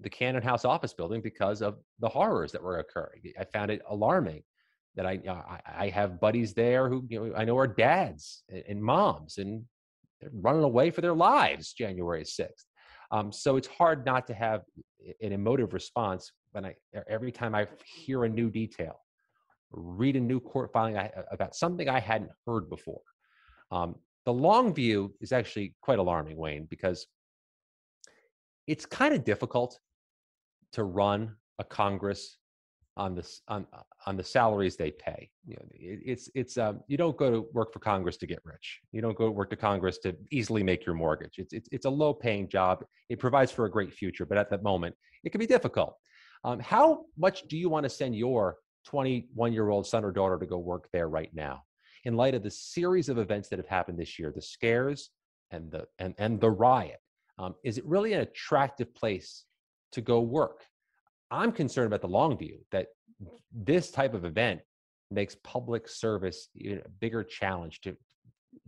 the 0.00 0.10
Cannon 0.10 0.42
House 0.42 0.64
office 0.64 0.92
building 0.92 1.20
because 1.20 1.62
of 1.62 1.78
the 2.00 2.08
horrors 2.08 2.52
that 2.52 2.62
were 2.62 2.78
occurring. 2.78 3.22
I 3.38 3.44
found 3.44 3.70
it 3.70 3.82
alarming 3.88 4.42
that 4.96 5.06
I 5.06 5.18
I 5.66 5.88
have 5.88 6.20
buddies 6.20 6.54
there 6.54 6.88
who 6.88 7.04
you 7.08 7.20
know 7.20 7.34
I 7.34 7.44
know 7.44 7.58
are 7.58 7.66
dads 7.66 8.44
and 8.68 8.82
moms 8.82 9.38
and 9.38 9.64
they're 10.24 10.40
running 10.40 10.62
away 10.62 10.90
for 10.90 11.00
their 11.00 11.14
lives 11.14 11.72
January 11.72 12.24
6th. 12.24 12.48
Um, 13.10 13.30
so 13.30 13.56
it's 13.56 13.68
hard 13.68 14.04
not 14.06 14.26
to 14.28 14.34
have 14.34 14.62
an 15.20 15.32
emotive 15.32 15.72
response 15.74 16.32
when 16.52 16.64
I 16.64 16.74
every 17.08 17.30
time 17.30 17.54
I 17.54 17.66
hear 17.84 18.24
a 18.24 18.28
new 18.28 18.50
detail, 18.50 19.00
read 19.70 20.16
a 20.16 20.20
new 20.20 20.40
court 20.40 20.72
filing 20.72 20.96
about 21.30 21.54
something 21.54 21.88
I 21.88 22.00
hadn't 22.00 22.30
heard 22.46 22.70
before. 22.70 23.00
Um, 23.70 23.96
the 24.24 24.32
long 24.32 24.72
view 24.72 25.14
is 25.20 25.32
actually 25.32 25.74
quite 25.82 25.98
alarming, 25.98 26.36
Wayne, 26.36 26.66
because 26.70 27.06
it's 28.66 28.86
kind 28.86 29.14
of 29.14 29.24
difficult 29.24 29.78
to 30.72 30.84
run 30.84 31.36
a 31.58 31.64
Congress 31.64 32.38
on 32.96 33.14
this 33.14 33.40
on 33.48 33.66
uh, 33.72 33.82
on 34.06 34.16
the 34.16 34.22
salaries 34.22 34.76
they 34.76 34.90
pay. 34.90 35.30
You 35.46 35.56
know, 35.56 35.66
it, 35.72 36.00
it's 36.04 36.30
it's 36.34 36.56
um, 36.58 36.80
you 36.86 36.96
don't 36.96 37.16
go 37.16 37.30
to 37.30 37.46
work 37.52 37.72
for 37.72 37.80
Congress 37.80 38.16
to 38.18 38.26
get 38.26 38.40
rich. 38.44 38.80
You 38.92 39.02
don't 39.02 39.16
go 39.16 39.26
to 39.26 39.30
work 39.30 39.50
to 39.50 39.56
Congress 39.56 39.98
to 39.98 40.16
easily 40.30 40.62
make 40.62 40.86
your 40.86 40.94
mortgage. 40.94 41.34
It's 41.38 41.52
it's, 41.52 41.68
it's 41.72 41.86
a 41.86 41.90
low 41.90 42.14
paying 42.14 42.48
job. 42.48 42.84
It 43.08 43.18
provides 43.18 43.50
for 43.50 43.64
a 43.64 43.70
great 43.70 43.92
future, 43.92 44.24
but 44.24 44.38
at 44.38 44.50
that 44.50 44.62
moment, 44.62 44.94
it 45.24 45.30
can 45.30 45.38
be 45.38 45.46
difficult. 45.46 45.96
Um, 46.44 46.60
how 46.60 47.06
much 47.16 47.48
do 47.48 47.56
you 47.56 47.68
want 47.68 47.84
to 47.84 47.90
send 47.90 48.14
your 48.14 48.58
21 48.86 49.52
year 49.52 49.70
old 49.70 49.86
son 49.86 50.04
or 50.04 50.12
daughter 50.12 50.38
to 50.38 50.46
go 50.46 50.58
work 50.58 50.88
there 50.92 51.08
right 51.08 51.30
now? 51.34 51.62
In 52.04 52.16
light 52.16 52.34
of 52.34 52.42
the 52.42 52.50
series 52.50 53.08
of 53.08 53.18
events 53.18 53.48
that 53.48 53.58
have 53.58 53.68
happened 53.68 53.98
this 53.98 54.18
year, 54.18 54.30
the 54.34 54.42
scares 54.42 55.10
and 55.50 55.70
the 55.70 55.86
and 55.98 56.14
and 56.18 56.40
the 56.40 56.50
riot, 56.50 57.00
um, 57.38 57.54
is 57.64 57.78
it 57.78 57.86
really 57.86 58.12
an 58.12 58.20
attractive 58.20 58.94
place 58.94 59.44
to 59.92 60.00
go 60.00 60.20
work? 60.20 60.64
I'm 61.34 61.52
concerned 61.52 61.86
about 61.86 62.00
the 62.00 62.08
long 62.08 62.36
view 62.36 62.58
that 62.70 62.88
this 63.52 63.90
type 63.90 64.14
of 64.14 64.24
event 64.24 64.60
makes 65.10 65.36
public 65.44 65.88
service 65.88 66.48
even 66.54 66.78
a 66.78 66.88
bigger 67.00 67.22
challenge 67.22 67.80
to 67.82 67.96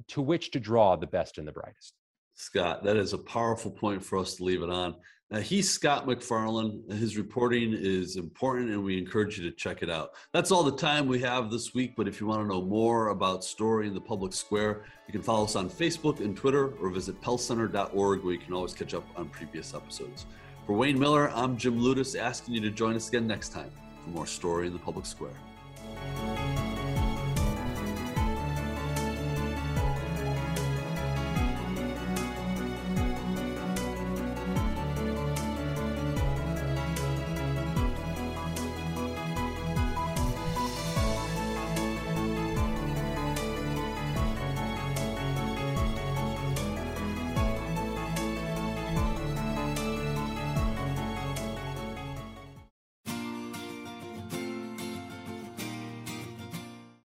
to 0.09 0.21
which 0.21 0.51
to 0.51 0.61
draw 0.61 0.97
the 0.97 1.07
best 1.07 1.39
and 1.39 1.47
the 1.47 1.53
brightest. 1.53 1.95
Scott, 2.35 2.85
that 2.85 2.97
is 2.97 3.13
a 3.13 3.19
powerful 3.19 3.71
point 3.71 4.05
for 4.05 4.19
us 4.19 4.35
to 4.35 4.45
leave 4.45 4.63
it 4.63 4.71
on. 4.71 4.97
Now, 5.31 5.41
he's 5.41 5.71
Scott 5.71 6.07
MacFarlane. 6.07 6.85
His 6.91 7.17
reporting 7.17 7.73
is 7.73 8.17
important, 8.17 8.71
and 8.71 8.85
we 8.85 8.97
encourage 8.97 9.39
you 9.39 9.51
to 9.51 9.57
check 9.57 9.83
it 9.83 9.91
out. 9.91 10.11
That's 10.33 10.53
all 10.53 10.63
the 10.63 10.77
time 10.77 11.09
we 11.09 11.19
have 11.21 11.51
this 11.51 11.75
week. 11.75 11.95
But 11.97 12.07
if 12.07 12.21
you 12.21 12.29
want 12.29 12.43
to 12.43 12.47
know 12.47 12.63
more 12.63 13.09
about 13.09 13.43
Story 13.43 13.89
in 13.89 13.95
the 13.95 14.01
Public 14.01 14.33
Square, 14.33 14.85
you 15.09 15.13
can 15.13 15.23
follow 15.23 15.45
us 15.45 15.57
on 15.57 15.69
Facebook 15.69 16.21
and 16.21 16.37
Twitter, 16.37 16.75
or 16.81 16.91
visit 16.91 17.21
pellcenter.org, 17.23 18.23
where 18.23 18.33
you 18.35 18.39
can 18.39 18.53
always 18.55 18.73
catch 18.73 18.95
up 18.95 19.05
on 19.17 19.29
previous 19.31 19.75
episodes. 19.75 20.27
For 20.67 20.73
Wayne 20.73 20.99
Miller, 20.99 21.31
I'm 21.31 21.57
Jim 21.57 21.79
Ludes, 21.79 22.19
asking 22.19 22.55
you 22.55 22.61
to 22.63 22.71
join 22.71 22.97
us 22.97 23.09
again 23.09 23.25
next 23.25 23.51
time 23.51 23.71
for 24.03 24.11
more 24.11 24.27
Story 24.27 24.67
in 24.67 24.73
the 24.73 24.81
Public 24.81 25.07
Square. 25.07 25.37